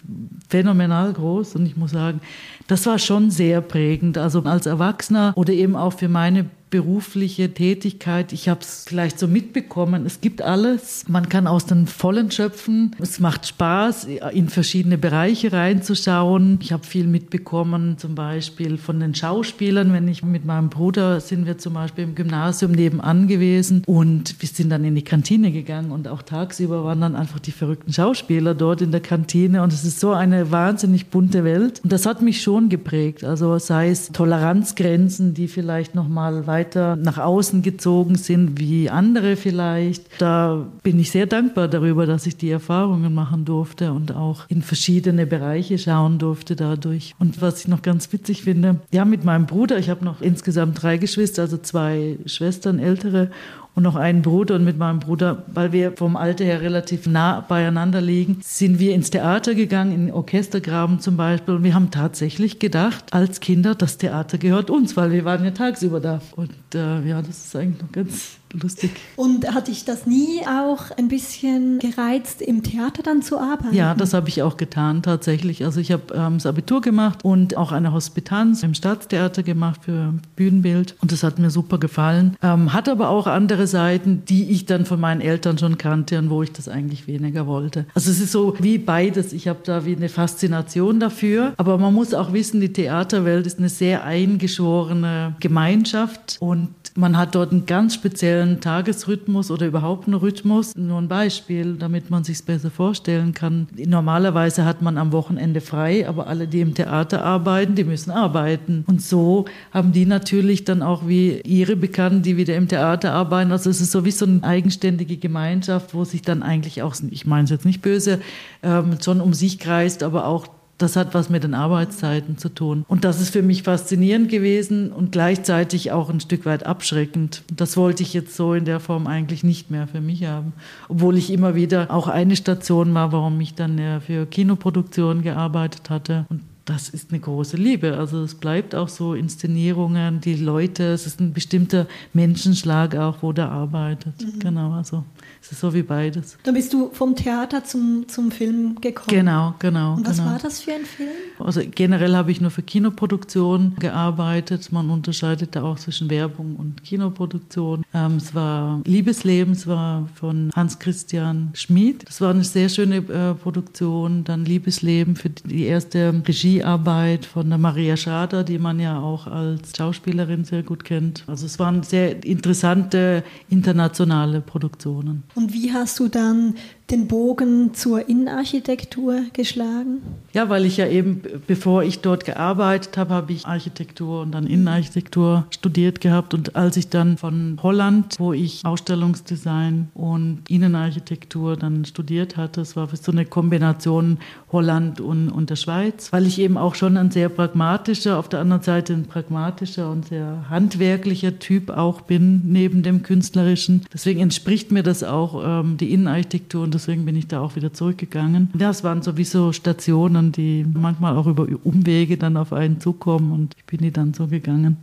phänomenal 0.48 1.12
groß 1.12 1.56
und 1.56 1.66
ich 1.66 1.76
muss 1.76 1.90
sagen, 1.90 2.22
das 2.68 2.86
war 2.86 3.00
schon 3.00 3.32
sehr 3.32 3.62
prägend. 3.62 4.18
Also 4.18 4.44
als 4.44 4.66
Erwachsener 4.66 5.34
oder 5.36 5.54
eben 5.54 5.76
auch 5.76 5.94
für 5.94 6.10
meine 6.10 6.50
berufliche 6.74 7.54
Tätigkeit. 7.54 8.34
Ich 8.34 8.50
habe 8.50 8.62
es 8.62 8.86
vielleicht 8.88 9.20
so 9.20 9.28
mitbekommen. 9.28 10.08
Es 10.08 10.22
gibt 10.22 10.42
alles. 10.42 11.06
Man 11.08 11.30
kann 11.30 11.46
aus 11.46 11.68
den 11.68 11.86
Vollen 11.86 12.32
schöpfen. 12.32 12.96
Es 13.00 13.20
macht 13.20 13.46
Spaß, 13.46 14.08
in 14.34 14.50
verschiedene 14.50 14.98
Bereiche 14.98 15.54
reinzuschauen. 15.54 16.58
Ich 16.64 16.74
habe 16.74 16.84
viel 16.84 17.06
mitbekommen, 17.06 18.00
zum 18.00 18.16
Beispiel 18.16 18.80
von 18.80 19.00
den 19.00 19.14
Schauspielern. 19.14 19.94
Wenn 19.94 20.08
ich 20.08 20.24
mit 20.24 20.46
meinem 20.46 20.70
Bruder 20.72 21.20
sind 21.20 21.46
wir 21.46 21.60
zum 21.60 21.76
Beispiel 21.76 22.06
im 22.06 22.16
Gymnasium 22.16 22.72
nebenan 22.72 23.28
gewesen 23.28 23.84
und 23.86 24.42
wir 24.42 24.50
sind 24.50 24.72
dann 24.72 24.84
in 24.84 24.96
die 24.96 25.04
Kantine 25.04 25.52
gegangen 25.52 25.92
und 25.92 26.08
auch 26.08 26.24
tagsüber 26.24 26.84
waren 26.84 27.02
dann 27.02 27.16
einfach 27.16 27.38
die 27.38 27.52
verrückten 27.52 27.94
Schauspieler 27.94 28.56
dort 28.56 28.82
in 28.82 28.90
der 28.90 29.02
Kantine 29.02 29.62
und 29.62 29.72
es 29.72 29.84
ist 29.84 30.00
so 30.00 30.14
eine 30.14 30.50
wahnsinnig 30.50 31.12
bunte 31.12 31.44
Welt. 31.44 31.82
Und 31.84 31.94
das 31.94 32.08
hat 32.08 32.24
mich 32.24 32.42
schon 32.42 32.70
geprägt. 32.70 33.24
Also 33.24 33.60
sei 33.60 33.92
es 33.92 34.08
Toleranzgrenzen, 34.08 35.36
die 35.36 35.48
vielleicht 35.48 35.94
noch 35.94 36.08
mal 36.08 36.48
weiter 36.48 36.63
weiter 36.64 36.96
nach 36.96 37.18
außen 37.18 37.62
gezogen 37.62 38.16
sind 38.16 38.60
wie 38.60 38.90
andere 38.90 39.36
vielleicht. 39.36 40.04
Da 40.20 40.66
bin 40.82 41.00
ich 41.00 41.12
sehr 41.12 41.26
dankbar 41.26 41.68
darüber, 41.68 42.06
dass 42.06 42.26
ich 42.26 42.38
die 42.38 42.50
Erfahrungen 42.50 43.14
machen 43.14 43.44
durfte 43.44 43.92
und 43.92 44.16
auch 44.16 44.46
in 44.50 44.62
verschiedene 44.62 45.26
Bereiche 45.26 45.78
schauen 45.78 46.20
durfte 46.20 46.56
dadurch. 46.56 47.16
Und 47.20 47.42
was 47.42 47.62
ich 47.62 47.68
noch 47.68 47.82
ganz 47.82 48.12
witzig 48.14 48.44
finde, 48.44 48.80
ja, 48.92 49.04
mit 49.04 49.26
meinem 49.26 49.46
Bruder, 49.46 49.78
ich 49.78 49.90
habe 49.90 50.06
noch 50.06 50.22
insgesamt 50.22 50.82
drei 50.82 50.98
Geschwister, 50.98 51.42
also 51.42 51.58
zwei 51.58 52.18
Schwestern, 52.26 52.80
ältere 52.80 53.30
und 53.76 53.84
noch 53.84 53.96
einen 53.96 54.22
Bruder. 54.22 54.56
Und 54.56 54.64
mit 54.64 54.78
meinem 54.78 55.00
Bruder, 55.00 55.44
weil 55.48 55.72
wir 55.72 55.94
vom 55.94 56.16
Alter 56.16 56.46
her 56.46 56.62
relativ 56.62 57.08
nah 57.08 57.42
beieinander 57.42 58.02
liegen, 58.02 58.38
sind 58.42 58.80
wir 58.80 58.94
ins 58.94 59.10
Theater 59.10 59.56
gegangen, 59.56 59.92
in 59.92 60.12
Orchestergraben 60.12 61.00
zum 61.00 61.18
Beispiel. 61.18 61.56
Und 61.56 61.64
wir 61.64 61.74
haben 61.74 61.92
tatsächlich 61.92 62.60
gedacht, 62.60 63.06
als 63.12 63.40
Kinder, 63.40 63.76
das 63.76 63.98
Theater 63.98 64.38
gehört 64.38 64.70
uns, 64.70 64.96
weil 64.96 65.12
wir 65.12 65.26
waren 65.26 65.44
ja 65.44 65.52
tagsüber 65.52 66.00
da. 66.00 66.22
Und 66.36 66.52
ja, 66.80 67.22
das 67.22 67.46
ist 67.46 67.56
eigentlich 67.56 67.82
noch 67.82 67.92
ganz 67.92 68.38
lustig. 68.62 68.92
Und 69.16 69.54
hatte 69.54 69.72
ich 69.72 69.86
das 69.86 70.06
nie 70.06 70.42
auch 70.48 70.92
ein 70.98 71.08
bisschen 71.08 71.80
gereizt, 71.80 72.42
im 72.42 72.64
Theater 72.64 73.04
dann 73.04 73.22
zu 73.22 73.40
arbeiten? 73.40 73.74
Ja, 73.74 73.96
das 73.96 74.14
habe 74.14 74.30
ich 74.30 74.42
auch 74.42 74.58
getan, 74.58 75.02
tatsächlich. 75.02 75.66
Also 75.66 75.80
ich 75.80 75.92
habe 75.92 76.14
ähm, 76.14 76.36
das 76.36 76.46
Abitur 76.46 76.82
gemacht 76.82 77.24
und 77.24 77.58
auch 77.58 77.72
eine 77.72 77.94
Hospitanz 77.94 78.64
im 78.64 78.74
Staatstheater 78.74 79.44
gemacht 79.44 79.82
für 79.84 80.14
Bühnenbild. 80.36 80.96
Und 81.02 81.12
das 81.12 81.24
hat 81.24 81.40
mir 81.40 81.50
super 81.50 81.78
gefallen. 81.78 82.38
Ähm, 82.42 82.74
hat 82.74 82.90
aber 82.90 83.10
auch 83.10 83.28
andere 83.28 83.68
Seiten, 83.68 84.24
die 84.26 84.50
ich 84.52 84.66
dann 84.66 84.86
von 84.86 85.00
meinen 85.00 85.22
Eltern 85.22 85.58
schon 85.58 85.78
kannte 85.78 86.20
und 86.20 86.30
wo 86.30 86.44
ich 86.44 86.52
das 86.52 86.68
eigentlich 86.68 87.08
weniger 87.08 87.48
wollte. 87.48 87.86
Also 87.96 88.12
es 88.12 88.20
ist 88.20 88.32
so 88.32 88.56
wie 88.60 88.78
beides. 88.78 89.34
Ich 89.34 89.48
habe 89.48 89.60
da 89.64 89.86
wie 89.86 89.96
eine 89.96 90.10
Faszination 90.10 91.00
dafür. 91.00 91.54
Aber 91.58 91.78
man 91.78 91.94
muss 91.94 92.14
auch 92.14 92.34
wissen, 92.34 92.62
die 92.62 92.74
Theaterwelt 92.74 93.48
ist 93.48 93.60
eine 93.60 93.70
sehr 93.70 94.04
eingeschworene 94.04 95.36
Gemeinschaft 95.40 96.38
und 96.40 96.63
man 96.96 97.18
hat 97.18 97.36
dort 97.36 97.52
einen 97.52 97.66
ganz 97.66 97.96
speziellen 97.96 98.14
speziellen 98.14 98.62
Tagesrhythmus 98.62 99.52
oder 99.52 99.66
überhaupt 99.68 100.08
einen 100.08 100.16
Rhythmus. 100.16 100.76
Nur 100.76 101.00
ein 101.00 101.08
Beispiel, 101.08 101.76
damit 101.76 102.10
man 102.10 102.24
sich 102.24 102.44
besser 102.44 102.70
vorstellen 102.72 103.34
kann. 103.34 103.68
Normalerweise 103.76 104.66
hat 104.66 104.82
man 104.82 104.98
am 104.98 105.12
Wochenende 105.12 105.62
frei, 105.62 106.08
aber 106.08 106.28
alle, 106.28 106.48
die 106.48 106.62
im 106.62 106.74
Theater 106.74 107.24
arbeiten, 107.24 107.76
die 107.76 107.84
müssen 107.84 108.12
arbeiten. 108.12 108.84
Und 108.88 109.02
so 109.02 109.46
haben 109.72 109.92
die 109.92 110.06
natürlich 110.06 110.64
dann 110.64 110.82
auch 110.82 111.08
wie 111.08 111.42
ihre 111.42 111.76
Bekannten, 111.76 112.22
die 112.22 112.38
wieder 112.38 112.56
im 112.56 112.68
Theater 112.68 113.14
arbeiten. 113.14 113.52
Also 113.52 113.70
es 113.70 113.82
ist 113.82 113.92
so 113.92 114.06
wie 114.06 114.12
so 114.12 114.26
eine 114.26 114.44
eigenständige 114.44 115.18
Gemeinschaft, 115.18 115.94
wo 115.94 116.04
sich 116.04 116.22
dann 116.22 116.44
eigentlich 116.44 116.82
auch, 116.82 116.96
ich 117.10 117.26
meine 117.26 117.46
es 117.46 117.50
jetzt 117.50 117.66
nicht 117.66 117.82
böse, 117.82 118.20
ähm, 118.62 118.98
schon 119.04 119.22
um 119.22 119.34
sich 119.34 119.60
kreist, 119.60 120.04
aber 120.04 120.28
auch 120.28 120.48
das 120.84 120.96
hat 120.96 121.14
was 121.14 121.30
mit 121.30 121.44
den 121.44 121.54
Arbeitszeiten 121.54 122.38
zu 122.38 122.50
tun. 122.50 122.86
Und 122.88 123.04
das 123.04 123.22
ist 123.22 123.32
für 123.32 123.42
mich 123.42 123.64
faszinierend 123.64 124.30
gewesen 124.30 124.92
und 124.92 125.12
gleichzeitig 125.12 125.92
auch 125.92 126.10
ein 126.10 126.20
Stück 126.20 126.46
weit 126.46 126.66
abschreckend. 126.66 127.44
Das 127.56 127.78
wollte 127.78 128.04
ich 128.04 128.14
jetzt 128.14 128.36
so 128.36 128.54
in 128.54 128.66
der 128.66 128.80
Form 128.80 129.08
eigentlich 129.08 129.44
nicht 129.44 129.72
mehr 129.72 129.88
für 129.88 130.02
mich 130.02 130.26
haben. 130.26 130.54
Obwohl 130.90 131.18
ich 131.18 131.32
immer 131.32 131.56
wieder 131.56 131.90
auch 131.90 132.08
eine 132.08 132.36
Station 132.36 132.94
war, 132.94 133.12
warum 133.12 133.40
ich 133.42 133.56
dann 133.56 133.80
für 134.06 134.26
Kinoproduktionen 134.26 135.24
gearbeitet 135.24 135.90
hatte. 135.90 136.26
Und 136.30 136.42
das 136.66 136.90
ist 136.90 137.12
eine 137.12 137.20
große 137.20 137.58
Liebe. 137.58 137.98
Also 137.98 138.24
es 138.24 138.36
bleibt 138.36 138.74
auch 138.74 138.88
so 138.88 139.14
Inszenierungen, 139.14 140.22
die 140.22 140.36
Leute, 140.36 140.94
es 140.94 141.06
ist 141.06 141.20
ein 141.20 141.34
bestimmter 141.34 141.88
Menschenschlag 142.14 142.96
auch, 142.96 143.18
wo 143.22 143.34
der 143.34 143.50
arbeitet. 143.50 144.14
Mhm. 144.22 144.40
Genau, 144.40 144.72
also 144.72 145.04
es 145.42 145.52
ist 145.52 145.60
so 145.60 145.74
wie 145.74 145.84
beides. 145.84 146.38
Dann 146.44 146.54
bist 146.54 146.72
du 146.72 146.90
vom 146.94 147.16
Theater 147.16 147.66
zum, 147.66 148.08
zum 148.08 148.32
Film 148.32 148.80
gekommen. 148.80 149.08
Genau, 149.10 149.56
genau. 149.60 149.96
Und 149.96 150.08
was 150.08 150.18
genau. 150.18 150.32
war 150.32 150.40
das 150.40 150.62
für 150.62 150.74
ein 150.74 150.86
Film? 150.86 151.10
Also 151.40 151.62
generell 151.70 152.16
habe 152.16 152.32
ich 152.32 152.40
nur 152.40 152.52
für 152.52 152.62
Kinoproduktion 152.62 153.76
gearbeitet. 153.80 154.72
Man 154.72 154.90
unterscheidet 154.90 155.56
da 155.56 155.64
auch 155.64 155.78
zwischen 155.78 156.10
Werbung 156.10 156.56
und 156.56 156.84
Kinoproduktion. 156.84 157.84
Ähm, 157.94 158.16
es 158.18 158.34
war 158.34 158.82
Liebesleben, 158.86 159.54
es 159.54 159.68
war 159.68 160.08
von 160.16 160.50
Hans 160.56 160.80
Christian 160.80 161.50
Schmid. 161.54 162.08
Das 162.08 162.22
war 162.22 162.30
eine 162.30 162.46
sehr 162.46 162.70
schöne 162.70 162.98
äh, 162.98 163.34
Produktion. 163.34 164.24
Dann 164.24 164.46
Liebesleben 164.46 165.18
für 165.18 165.30
die 165.30 165.66
erste 165.66 166.14
Regiearbeit 166.54 167.26
von 167.26 167.50
der 167.50 167.58
Maria 167.58 167.98
Schader, 167.98 168.44
die 168.44 168.60
man 168.60 168.80
ja 168.80 169.00
auch 169.00 169.26
als 169.26 169.76
Schauspielerin 169.76 170.46
sehr 170.46 170.62
gut 170.62 170.84
kennt. 170.84 171.24
Also 171.26 171.48
es 171.48 171.58
waren 171.58 171.82
sehr 171.82 172.24
interessante 172.24 173.24
internationale 173.50 174.40
Produktionen. 174.42 175.24
Und 175.34 175.54
wie 175.54 175.74
hast 175.74 176.00
du 176.00 176.08
dann 176.08 176.56
den 176.90 177.08
Bogen 177.08 177.74
zur 177.74 178.08
Innenarchitektur 178.08 179.22
geschlagen? 179.34 180.02
Ja, 180.34 180.50
weil 180.50 180.66
ich 180.66 180.78
ja 180.78 180.88
eben, 180.88 181.22
bevor 181.48 181.84
ich 181.84 182.00
dort 182.00 182.26
gearbeitet 182.26 182.98
habe, 182.98 183.14
habe 183.14 183.32
ich 183.32 183.46
Architektur 183.46 184.22
und 184.22 184.32
dann 184.32 184.46
Innenarchitektur 184.46 185.48
studiert 185.50 186.02
gehabt. 186.02 186.34
Und 186.34 186.56
als 186.56 186.78
ich 186.78 186.90
dann 186.90 187.18
von 187.18 187.58
Holland, 187.64 188.16
wo 188.20 188.34
ich 188.34 188.64
Ausstellungsdesign 188.66 189.90
und 189.94 190.44
Innenarchitektur 190.50 191.56
dann 191.56 191.86
studiert 191.86 192.38
hatte, 192.38 192.62
es 192.62 192.76
war 192.76 192.88
so 192.96 193.12
eine 193.12 193.26
Kombination 193.26 194.20
Holland 194.52 195.02
und, 195.02 195.30
und 195.30 195.50
der 195.50 195.56
Schweiz, 195.56 196.14
weil 196.14 196.28
ich 196.28 196.38
eben 196.44 196.58
auch 196.58 196.76
schon 196.76 196.98
ein 196.98 197.12
sehr 197.12 197.30
pragmatischer, 197.30 198.20
auf 198.20 198.30
der 198.30 198.40
anderen 198.40 198.62
Seite 198.62 198.94
ein 198.94 199.06
pragmatischer 199.06 199.90
und 199.90 200.08
sehr 200.08 200.46
handwerklicher 200.50 201.40
Typ 201.40 201.70
auch 201.70 202.02
bin, 202.02 202.42
neben 202.46 202.84
dem 202.84 203.02
künstlerischen. 203.04 203.86
Deswegen 203.94 204.20
entspricht 204.20 204.72
mir 204.72 204.84
das 204.84 205.04
auch, 205.04 205.42
ähm, 205.44 205.78
die 205.78 205.92
Innenarchitektur 205.94 206.64
und 206.64 206.74
deswegen 206.74 207.06
bin 207.06 207.16
ich 207.16 207.28
da 207.28 207.42
auch 207.42 207.56
wieder 207.56 207.74
zurückgegangen. 207.74 208.52
Ja, 208.60 208.70
es 208.70 208.84
waren 208.84 209.02
sowieso 209.02 209.52
Stationen, 209.52 210.32
die 210.32 210.66
manchmal 210.72 211.18
auch 211.18 211.28
über 211.28 211.48
Umwege 211.64 212.18
dann 212.18 212.38
auf 212.38 212.54
einen 212.54 212.80
zukommen 212.80 213.32
und 213.32 213.56
ich 213.58 213.66
bin 213.66 213.80
die 213.80 213.92
dann 213.92 214.14
so 214.14 214.28
gegangen. 214.28 214.78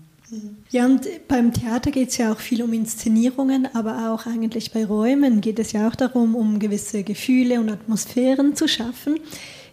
Ja, 0.70 0.86
und 0.86 1.08
beim 1.26 1.52
Theater 1.52 1.90
geht 1.90 2.10
es 2.10 2.18
ja 2.18 2.32
auch 2.32 2.38
viel 2.38 2.62
um 2.62 2.72
Inszenierungen, 2.72 3.68
aber 3.74 4.12
auch 4.12 4.26
eigentlich 4.26 4.70
bei 4.70 4.84
Räumen 4.84 5.40
geht 5.40 5.58
es 5.58 5.72
ja 5.72 5.88
auch 5.88 5.96
darum, 5.96 6.36
um 6.36 6.60
gewisse 6.60 7.02
Gefühle 7.02 7.58
und 7.58 7.68
Atmosphären 7.68 8.54
zu 8.54 8.68
schaffen. 8.68 9.16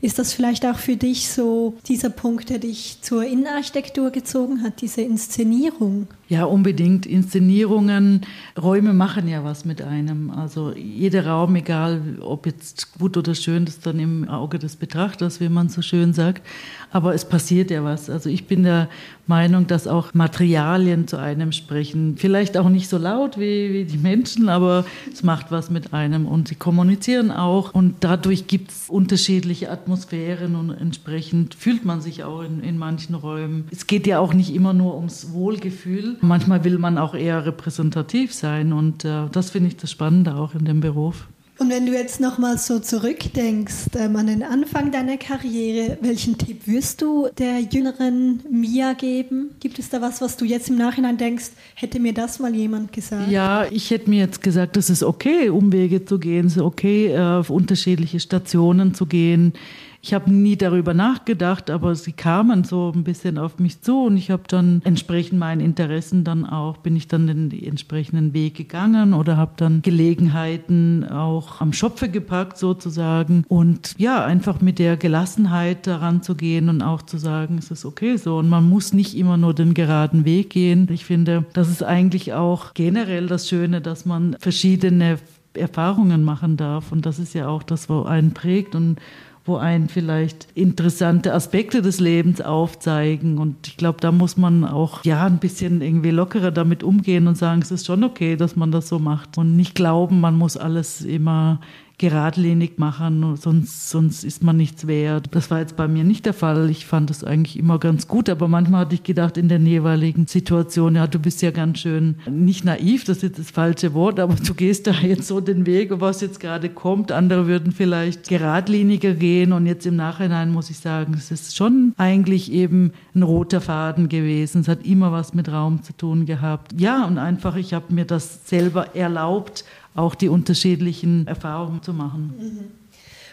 Ist 0.02 0.20
das 0.20 0.34
vielleicht 0.34 0.66
auch 0.66 0.78
für 0.78 0.96
dich 0.96 1.30
so 1.30 1.76
dieser 1.88 2.10
Punkt, 2.10 2.50
der 2.50 2.60
dich 2.60 2.98
zur 3.02 3.26
Innenarchitektur 3.26 4.12
gezogen 4.12 4.64
hat, 4.64 4.82
diese 4.82 5.02
Inszenierung? 5.02 6.08
Ja, 6.30 6.44
unbedingt. 6.44 7.06
Inszenierungen, 7.06 8.22
Räume 8.62 8.94
machen 8.94 9.30
ja 9.30 9.46
was 9.46 9.64
mit 9.64 9.82
einem. 9.82 10.30
Also 10.30 10.74
jeder 10.74 11.26
Raum, 11.26 11.56
egal 11.56 12.02
ob 12.20 12.46
jetzt 12.46 12.98
gut 13.00 13.16
oder 13.16 13.34
schön, 13.34 13.66
ist 13.66 13.86
dann 13.86 13.98
im 13.98 14.28
Auge 14.28 14.60
des 14.60 14.76
Betrachters, 14.76 15.40
wie 15.40 15.48
man 15.48 15.70
so 15.70 15.82
schön 15.82 16.12
sagt. 16.12 16.46
Aber 16.92 17.14
es 17.14 17.24
passiert 17.24 17.72
ja 17.72 17.84
was. 17.86 18.10
Also 18.10 18.30
ich 18.30 18.46
bin 18.46 18.64
der 18.64 18.90
Meinung, 19.26 19.68
dass 19.68 19.88
auch 19.88 20.14
Materialien 20.14 21.08
zu 21.08 21.18
einem 21.18 21.54
sprechen. 21.54 22.16
Vielleicht 22.18 22.58
auch 22.58 22.70
nicht 22.70 22.90
so 22.90 22.98
laut 22.98 23.38
wie, 23.38 23.74
wie 23.74 23.86
die 23.86 23.98
Menschen, 23.98 24.50
aber 24.50 24.86
es 25.12 25.24
macht 25.24 25.52
was 25.52 25.70
mit 25.70 25.94
einem 25.94 26.26
und 26.26 26.50
sie 26.50 26.56
kommunizieren 26.56 27.32
auch. 27.32 27.74
Und 27.74 27.96
dadurch 28.02 28.48
gibt 28.48 28.72
es 28.72 28.90
unterschiedliche 28.90 29.70
Atmosphären 29.70 30.56
und 30.56 30.72
entsprechend 30.72 31.56
fühlt 31.56 31.86
man 31.86 32.02
sich 32.02 32.24
auch 32.24 32.42
in, 32.42 32.62
in 32.62 32.78
manchen 32.78 33.16
Räumen. 33.16 33.66
Es 33.72 33.88
geht 33.88 34.08
ja 34.08 34.20
auch 34.20 34.34
nicht 34.34 34.54
immer 34.54 34.74
nur 34.74 34.96
ums 34.96 35.32
Wohlgefühl, 35.32 36.17
Manchmal 36.22 36.64
will 36.64 36.78
man 36.78 36.98
auch 36.98 37.14
eher 37.14 37.46
repräsentativ 37.46 38.34
sein 38.34 38.74
und 38.74 39.06
äh, 39.06 39.28
das 39.32 39.52
finde 39.52 39.70
ich 39.70 39.78
das 39.78 39.92
Spannende 39.92 40.36
auch 40.36 40.54
in 40.56 40.66
dem 40.66 40.82
Beruf. 40.82 41.28
Und 41.60 41.72
wenn 41.72 41.88
du 41.88 41.94
jetzt 41.94 42.20
nochmal 42.20 42.60
so 42.60 42.80
zurückdenkst 42.80 43.90
ähm, 43.98 44.16
an 44.16 44.28
den 44.28 44.44
Anfang 44.44 44.92
deiner 44.92 45.18
Karriere, 45.18 45.98
welchen 46.02 46.38
Tipp 46.38 46.68
wirst 46.68 47.02
du 47.02 47.30
der 47.40 47.62
jüngeren 47.62 48.44
Mia 48.50 48.94
geben? 48.94 49.50
Gibt 49.60 49.80
es 49.80 49.90
da 49.90 50.00
was, 50.00 50.22
was 50.22 50.38
du 50.38 50.46
jetzt 50.46 50.70
im 50.70 50.78
Nachhinein 50.78 51.18
denkst, 51.18 51.50
hätte 51.74 52.00
mir 52.00 52.14
das 52.14 52.38
mal 52.38 52.54
jemand 52.54 52.94
gesagt? 52.94 53.32
Ja, 53.32 53.66
ich 53.72 53.90
hätte 53.90 54.10
mir 54.10 54.20
jetzt 54.20 54.44
gesagt, 54.44 54.78
es 54.78 54.92
ist 54.92 55.02
okay, 55.02 55.50
Umwege 55.50 56.06
zu 56.06 56.20
gehen, 56.20 56.46
es 56.46 56.58
ist 56.58 56.62
okay, 56.62 57.08
äh, 57.08 57.20
auf 57.20 57.50
unterschiedliche 57.50 58.20
Stationen 58.20 58.94
zu 58.94 59.08
gehen. 59.08 59.54
Ich 60.02 60.14
habe 60.14 60.32
nie 60.32 60.56
darüber 60.56 60.94
nachgedacht, 60.94 61.70
aber 61.70 61.96
sie 61.96 62.12
kamen 62.12 62.64
so 62.64 62.92
ein 62.96 63.04
bisschen 63.04 63.38
auf 63.38 63.60
mich 63.60 63.82
zu 63.82 64.06
und 64.06 64.18
ich 64.18 64.32
habe 64.32 64.44
dann 64.48 64.82
entsprechend 64.84 65.40
meinen 65.40 65.62
Interessen 65.62 66.24
dann 66.24 66.46
auch, 66.46 66.78
bin 66.78 66.96
ich 66.96 67.08
dann 67.08 67.28
den 67.28 67.52
entsprechenden 67.52 68.34
Weg 68.34 68.56
gegangen 68.56 69.14
oder 69.14 69.38
habe 69.38 69.54
dann 69.58 69.82
Gelegenheiten 69.82 71.08
auch 71.08 71.62
am 71.62 71.74
Schopfe 71.74 72.10
gepackt 72.10 72.58
sozusagen. 72.58 73.44
Und 73.48 73.96
ja, 73.98 74.24
einfach 74.24 74.62
mit 74.62 74.80
der 74.80 74.98
Gelassenheit 74.98 75.88
daran 75.88 76.22
zu 76.22 76.36
gehen 76.36 76.70
und 76.70 76.82
auch 76.82 77.02
zu 77.02 77.18
sagen, 77.18 77.58
es 77.58 77.72
ist 77.72 77.86
okay 77.86 78.18
so. 78.18 78.38
Und 78.38 78.50
man 78.50 78.68
muss 78.68 78.94
nicht 78.94 79.18
immer 79.18 79.38
nur 79.38 79.54
den 79.54 79.74
geraden 79.74 80.26
Weg 80.26 80.52
gehen. 80.52 80.88
Ich 80.92 81.06
finde, 81.06 81.46
das 81.54 81.70
ist 81.70 81.84
eigentlich 81.84 82.34
auch 82.34 82.74
generell 82.74 83.28
das 83.28 83.50
Schöne, 83.50 83.82
dass 83.82 84.06
man 84.06 84.36
verschiedene 84.40 85.18
Erfahrungen 85.54 86.24
machen 86.24 86.58
darf. 86.58 86.92
Und 86.92 87.06
das 87.06 87.20
ist 87.20 87.34
ja 87.34 87.48
auch 87.48 87.64
das, 87.64 87.90
was 87.90 88.06
einen 88.06 88.34
prägt. 88.34 88.76
Und 88.76 89.00
wo 89.48 89.58
einen 89.58 89.90
vielleicht 89.90 90.48
interessante 90.54 91.34
Aspekte 91.34 91.82
des 91.82 92.00
Lebens 92.00 92.42
aufzeigen. 92.42 93.38
Und 93.38 93.68
ich 93.68 93.78
glaube, 93.78 94.00
da 94.02 94.12
muss 94.12 94.38
man 94.38 94.64
auch 94.66 95.04
ja 95.06 95.26
ein 95.26 95.40
bisschen 95.40 95.82
irgendwie 95.82 96.12
lockerer 96.12 96.52
damit 96.52 96.84
umgehen 96.84 97.28
und 97.28 97.38
sagen, 97.38 97.62
es 97.62 97.72
ist 97.72 97.86
schon 97.86 98.04
okay, 98.04 98.36
dass 98.36 98.56
man 98.56 98.72
das 98.72 98.88
so 98.90 99.00
macht. 99.00 99.38
Und 99.38 99.56
nicht 99.56 99.76
glauben, 99.76 100.20
man 100.20 100.36
muss 100.36 100.58
alles 100.58 101.02
immer 101.02 101.60
geradlinig 102.00 102.78
machen, 102.78 103.36
sonst, 103.38 103.90
sonst 103.90 104.24
ist 104.24 104.44
man 104.44 104.56
nichts 104.56 104.86
wert. 104.86 105.30
Das 105.32 105.50
war 105.50 105.60
jetzt 105.60 105.76
bei 105.76 105.88
mir 105.88 106.04
nicht 106.04 106.28
der 106.28 106.34
Fall. 106.34 106.70
Ich 106.70 106.86
fand 106.86 107.10
das 107.10 107.24
eigentlich 107.24 107.58
immer 107.58 107.80
ganz 107.80 108.08
gut, 108.08 108.30
aber 108.30 108.48
manchmal 108.48 108.82
hatte 108.82 108.94
ich 108.94 109.02
gedacht 109.02 109.36
in 109.36 109.50
der 109.50 109.58
jeweiligen 109.58 110.28
Situation, 110.28 110.96
ja, 110.96 111.08
du 111.08 111.18
bist 111.18 111.42
ja 111.42 111.50
ganz 111.50 111.80
schön 111.80 112.18
nicht 112.30 112.64
naiv, 112.64 113.04
das 113.04 113.18
ist 113.18 113.24
jetzt 113.24 113.40
das 113.40 113.52
falsche 113.52 113.96
Wort, 113.96 114.20
aber 114.20 114.36
du 114.36 114.54
gehst 114.54 114.86
da 114.86 114.92
jetzt 114.92 115.28
so 115.28 115.42
den 115.42 115.66
Weg, 115.66 115.90
was 116.00 116.22
jetzt 116.22 116.40
gerade 116.40 116.70
kommt. 116.70 117.12
Andere 117.12 117.48
würden 117.48 117.72
vielleicht 117.72 118.30
geradliniger 118.30 119.16
gehen 119.16 119.52
und 119.52 119.66
jetzt 119.66 119.88
im 119.88 119.96
Nachhinein 119.96 120.52
muss 120.52 120.70
ich 120.70 120.78
sagen, 120.78 121.16
es 121.16 121.32
ist 121.32 121.56
schon 121.56 121.94
eigentlich 121.98 122.52
eben 122.52 122.92
ein 123.16 123.24
roter 123.24 123.60
Faden 123.60 124.08
gewesen. 124.08 124.62
Es 124.62 124.68
hat 124.68 124.86
immer 124.86 125.12
was 125.12 125.34
mit 125.34 125.52
Raum 125.52 125.82
zu 125.82 125.94
tun 125.94 126.28
gehabt. 126.28 126.80
Ja, 126.80 127.06
und 127.06 127.18
einfach, 127.18 127.56
ich 127.56 127.74
habe 127.74 127.92
mir 127.92 128.06
das 128.06 128.48
selber 128.48 128.96
erlaubt, 128.96 129.66
auch 129.98 130.16
die 130.16 130.30
unterschiedlichen 130.30 131.28
Erfahrungen 131.28 131.82
zu 131.82 131.94
machen. 131.94 132.34
Mhm. 132.38 132.60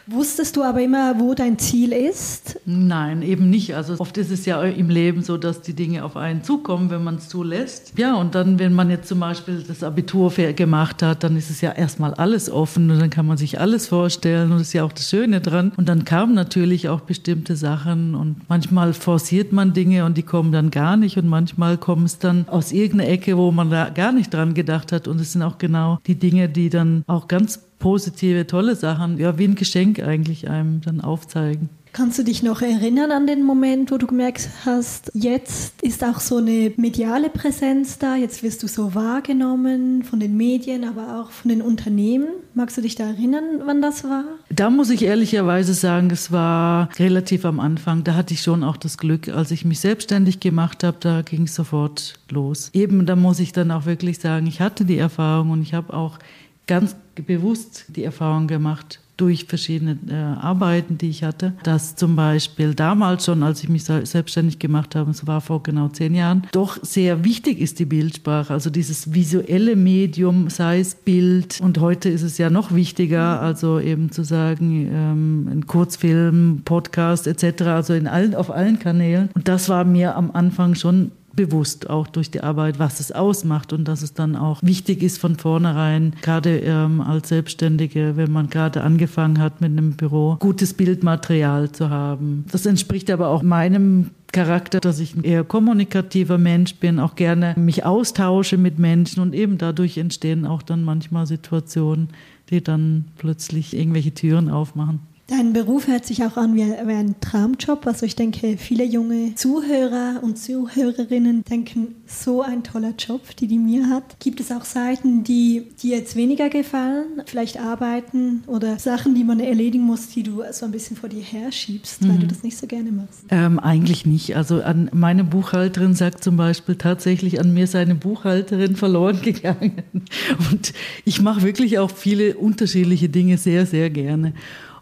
Wusstest 0.07 0.57
du 0.57 0.63
aber 0.63 0.83
immer, 0.83 1.19
wo 1.19 1.35
dein 1.35 1.59
Ziel 1.59 1.93
ist? 1.93 2.61
Nein, 2.67 3.23
eben 3.23 3.49
nicht. 3.49 3.75
Also 3.75 3.97
oft 3.99 4.17
ist 4.19 4.31
es 4.31 4.45
ja 4.45 4.63
im 4.63 4.91
Leben 4.91 5.23
so, 5.23 5.39
dass 5.39 5.63
die 5.63 5.73
Dinge 5.73 6.05
auf 6.05 6.17
einen 6.17 6.43
zukommen, 6.43 6.91
wenn 6.91 7.03
man 7.03 7.17
es 7.17 7.29
zulässt. 7.29 7.95
Ja, 7.97 8.15
und 8.17 8.35
dann, 8.35 8.59
wenn 8.59 8.75
man 8.75 8.91
jetzt 8.91 9.09
zum 9.09 9.21
Beispiel 9.21 9.65
das 9.67 9.83
Abitur 9.83 10.31
gemacht 10.31 11.03
hat, 11.03 11.25
dann 11.25 11.37
ist 11.37 11.51
es 11.51 11.61
ja 11.61 11.73
erstmal 11.73 12.13
alles 12.15 12.51
offen 12.51 12.91
und 12.91 12.99
dann 13.01 13.11
kann 13.11 13.27
man 13.27 13.37
sich 13.37 13.61
alles 13.61 13.87
vorstellen 13.87 14.53
und 14.53 14.59
das 14.59 14.69
ist 14.69 14.73
ja 14.75 14.85
auch 14.85 14.93
das 14.93 15.09
Schöne 15.09 15.41
dran. 15.41 15.73
Und 15.77 15.89
dann 15.89 16.05
kamen 16.05 16.35
natürlich 16.35 16.89
auch 16.89 17.01
bestimmte 17.01 17.57
Sachen 17.57 18.15
und 18.15 18.37
manchmal 18.49 18.93
forciert 18.93 19.53
man 19.53 19.73
Dinge 19.73 20.05
und 20.05 20.19
die 20.19 20.23
kommen 20.23 20.53
dann 20.53 20.71
gar 20.71 20.97
nicht 20.97 21.17
und 21.17 21.29
manchmal 21.29 21.79
kommen 21.79 22.05
es 22.05 22.19
dann 22.19 22.47
aus 22.49 22.73
irgendeiner 22.73 23.11
Ecke, 23.11 23.39
wo 23.39 23.51
man 23.53 23.71
da 23.71 23.89
gar 23.89 24.13
nicht 24.13 24.33
dran 24.35 24.55
gedacht 24.55 24.93
hat 24.93 25.09
und 25.09 25.21
es 25.21 25.33
sind 25.33 25.43
auch 25.43 25.59
genau 25.59 25.99
die 26.07 26.17
Dinge, 26.17 26.49
die 26.49 26.69
dann 26.69 27.05
auch 27.07 27.29
ganz 27.29 27.61
positive, 27.85 28.47
tolle 28.47 28.77
Sachen, 28.77 29.19
ja, 29.19 29.37
wie 29.37 29.45
ein 29.45 29.57
Geschenk 29.57 30.01
eigentlich 30.01 30.49
einem 30.49 30.81
dann 30.81 31.03
aufzeigen. 31.03 31.69
Kannst 31.93 32.19
du 32.19 32.25
dich 32.25 32.43
noch 32.43 32.61
erinnern 32.61 33.13
an 33.13 33.29
den 33.29 33.45
Moment, 33.45 33.93
wo 33.93 33.99
du 33.99 34.09
gemerkt 34.09 34.49
hast, 34.65 35.13
jetzt 35.15 35.81
ist 35.81 36.03
auch 36.03 36.19
so 36.19 36.39
eine 36.39 36.73
mediale 36.77 37.31
Präsenz 37.31 37.99
da, 37.99 38.17
jetzt 38.17 38.43
wirst 38.43 38.65
du 38.65 38.67
so 38.67 38.97
wahrgenommen 38.97 40.03
von 40.03 40.19
den 40.19 40.37
Medien, 40.37 40.83
aber 40.83 41.21
auch 41.21 41.31
von 41.31 41.51
den 41.51 41.63
Unternehmen? 41.63 42.27
Magst 42.55 42.77
du 42.77 42.81
dich 42.81 42.97
da 42.97 43.05
erinnern, 43.05 43.45
wann 43.65 43.81
das 43.81 44.03
war? 44.03 44.25
Da 44.49 44.71
muss 44.71 44.91
ich 44.91 45.03
ehrlicherweise 45.03 45.73
sagen, 45.73 46.11
es 46.11 46.33
war 46.33 46.89
relativ 46.99 47.45
am 47.45 47.61
Anfang. 47.61 48.03
Da 48.03 48.15
hatte 48.15 48.35
ich 48.35 48.43
schon 48.43 48.65
auch 48.65 48.77
das 48.77 48.99
Glück, 48.99 49.29
als 49.29 49.53
ich 49.53 49.65
mich 49.65 49.79
selbstständig 49.79 50.41
gemacht 50.41 50.83
habe, 50.83 50.97
da 50.99 51.23
ging 51.23 51.45
es 51.45 51.55
sofort 51.55 52.15
los. 52.29 52.71
Eben, 52.73 53.07
da 53.07 53.15
muss 53.15 53.39
ich 53.39 53.53
dann 53.53 53.71
auch 53.71 53.87
wirklich 53.87 54.19
sagen, 54.19 54.49
ich 54.49 54.61
hatte 54.61 54.85
die 54.85 54.99
Erfahrung 54.99 55.51
und 55.51 55.63
ich 55.63 55.75
habe 55.75 55.95
auch 55.95 56.19
ganz 56.67 56.97
bewusst 57.27 57.87
die 57.89 58.05
Erfahrung 58.05 58.47
gemacht, 58.47 59.01
durch 59.17 59.45
verschiedene 59.45 59.97
äh, 60.09 60.15
Arbeiten, 60.15 60.99
die 60.99 61.09
ich 61.09 61.23
hatte, 61.23 61.53
dass 61.63 61.95
zum 61.95 62.17
Beispiel 62.17 62.75
damals 62.75 63.25
schon, 63.27 63.43
als 63.43 63.63
ich 63.63 63.69
mich 63.69 63.85
selbstständig 63.85 64.59
gemacht 64.59 64.97
habe, 64.97 65.11
es 65.11 65.27
war 65.27 65.41
vor 65.41 65.63
genau 65.63 65.89
zehn 65.89 66.15
Jahren, 66.15 66.47
doch 66.53 66.79
sehr 66.83 67.25
wichtig 67.25 67.61
ist 67.61 67.79
die 67.79 67.85
Bildsprache, 67.85 68.53
also 68.53 68.71
dieses 68.71 69.15
visuelle 69.15 69.77
Medium, 69.77 70.51
sei 70.51 70.81
es 70.81 70.97
Bild 70.97 71.61
und 71.61 71.79
heute 71.79 72.09
ist 72.09 72.23
es 72.23 72.39
ja 72.39 72.51
noch 72.51 72.75
wichtiger, 72.75 73.41
also 73.41 73.79
eben 73.79 74.11
zu 74.11 74.25
sagen, 74.25 74.89
ähm, 74.93 75.49
ein 75.51 75.67
Kurzfilm, 75.67 76.63
Podcast 76.65 77.27
etc., 77.27 77.63
also 77.63 77.95
in 77.95 78.09
allen, 78.09 78.35
auf 78.35 78.51
allen 78.51 78.79
Kanälen. 78.79 79.29
Und 79.35 79.47
das 79.49 79.69
war 79.69 79.85
mir 79.85 80.17
am 80.17 80.33
Anfang 80.33 80.75
schon 80.75 81.13
bewusst, 81.37 81.91
auch 81.91 82.07
durch 82.07 82.31
die 82.31 82.43
Arbeit, 82.43 82.79
was 82.79 83.01
es 83.01 83.13
ausmacht 83.13 83.73
und 83.73 83.87
dass 83.87 84.03
es 84.03 84.15
dann 84.15 84.37
auch 84.37 84.63
wichtig 84.63 85.03
ist 85.03 85.19
von 85.19 85.37
vornherein, 85.37 86.15
gerade 86.23 86.59
ähm, 86.59 87.01
als 87.01 87.29
Selbstständige, 87.29 88.17
wenn 88.17 88.33
man 88.33 88.51
gerade 88.51 88.83
angefangen 88.83 89.39
hat 89.39 89.61
mit 89.61 89.73
einem 89.73 89.93
Büro, 89.93 90.37
gutes 90.39 90.75
Bildmaterial 90.75 91.73
zu 91.73 91.91
haben. 91.91 92.45
Das 92.51 92.67
entspricht 92.67 93.11
aber 93.11 93.29
auch 93.29 93.43
meinem 93.43 94.11
Charakter, 94.33 94.81
dass 94.81 94.99
ich 94.99 95.15
ein 95.15 95.23
eher 95.23 95.45
kommunikativer 95.45 96.39
Mensch 96.39 96.75
bin, 96.77 96.99
auch 96.99 97.15
gerne 97.15 97.55
mich 97.57 97.85
austausche 97.85 98.59
mit 98.59 98.81
Menschen 98.81 99.23
und 99.23 99.33
eben 99.33 99.59
dadurch 99.59 99.97
entstehen 99.97 100.45
auch 100.45 100.63
dann 100.63 100.83
manchmal 100.83 101.27
Situationen, 101.27 102.09
die 102.51 102.63
dann 102.63 103.05
plötzlich 103.17 103.77
irgendwelche 103.77 104.13
Türen 104.13 104.51
aufmachen. 104.51 105.14
Dein 105.27 105.55
Beruf 105.55 105.87
hört 105.87 106.05
sich 106.05 106.23
auch 106.23 106.37
an 106.37 106.55
wie 106.55 106.63
ein 106.63 107.15
Traumjob. 107.19 107.87
Also 107.87 108.05
ich 108.05 108.15
denke, 108.15 108.59
viele 108.59 108.85
junge 108.85 109.35
Zuhörer 109.35 110.21
und 110.23 110.37
Zuhörerinnen 110.37 111.45
denken, 111.45 111.95
so 112.07 112.43
ein 112.43 112.63
toller 112.63 112.93
Job, 112.99 113.35
die 113.37 113.47
die 113.47 113.59
mir 113.59 113.89
hat. 113.89 114.21
Gibt 114.21 114.39
es 114.41 114.53
auch 114.53 114.67
Seiten, 114.67 115.25
die 115.25 115.69
dir 115.83 115.97
jetzt 115.97 116.15
weniger 116.15 116.51
gefallen? 116.51 117.23
Vielleicht 117.25 117.59
Arbeiten 117.59 118.45
oder 118.47 118.79
Sachen, 118.79 119.15
die 119.15 119.25
man 119.25 119.41
erledigen 119.41 119.85
muss, 119.85 120.09
die 120.09 120.25
du 120.25 120.43
so 120.53 120.67
ein 120.67 120.73
bisschen 120.73 120.95
vor 120.95 121.09
dir 121.09 121.23
herschiebst, 121.23 122.03
mhm. 122.03 122.09
weil 122.09 122.19
du 122.19 122.25
mhm. 122.25 122.29
das 122.29 122.43
nicht 122.43 122.59
so 122.59 122.67
gerne 122.67 122.93
machst? 122.93 123.25
Ähm, 123.31 123.59
eigentlich 123.59 124.05
nicht. 124.05 124.37
Also 124.37 124.61
an 124.61 124.91
meine 124.93 125.25
Buchhalterin 125.25 125.95
sagt 125.95 126.23
zum 126.23 126.37
Beispiel 126.37 126.77
tatsächlich, 126.77 127.41
an 127.41 127.55
mir 127.55 127.67
seine 127.67 127.95
Buchhalterin 127.95 128.77
verloren 128.77 129.23
gegangen. 129.23 129.83
Und 130.53 130.75
ich 131.07 131.23
mache 131.23 131.43
wirklich 131.43 131.79
auch 131.79 131.91
viele 131.91 132.37
unterschiedliche 132.37 133.09
Dinge 133.09 133.39
sehr, 133.39 133.65
sehr 133.65 133.89
gerne. 133.89 134.35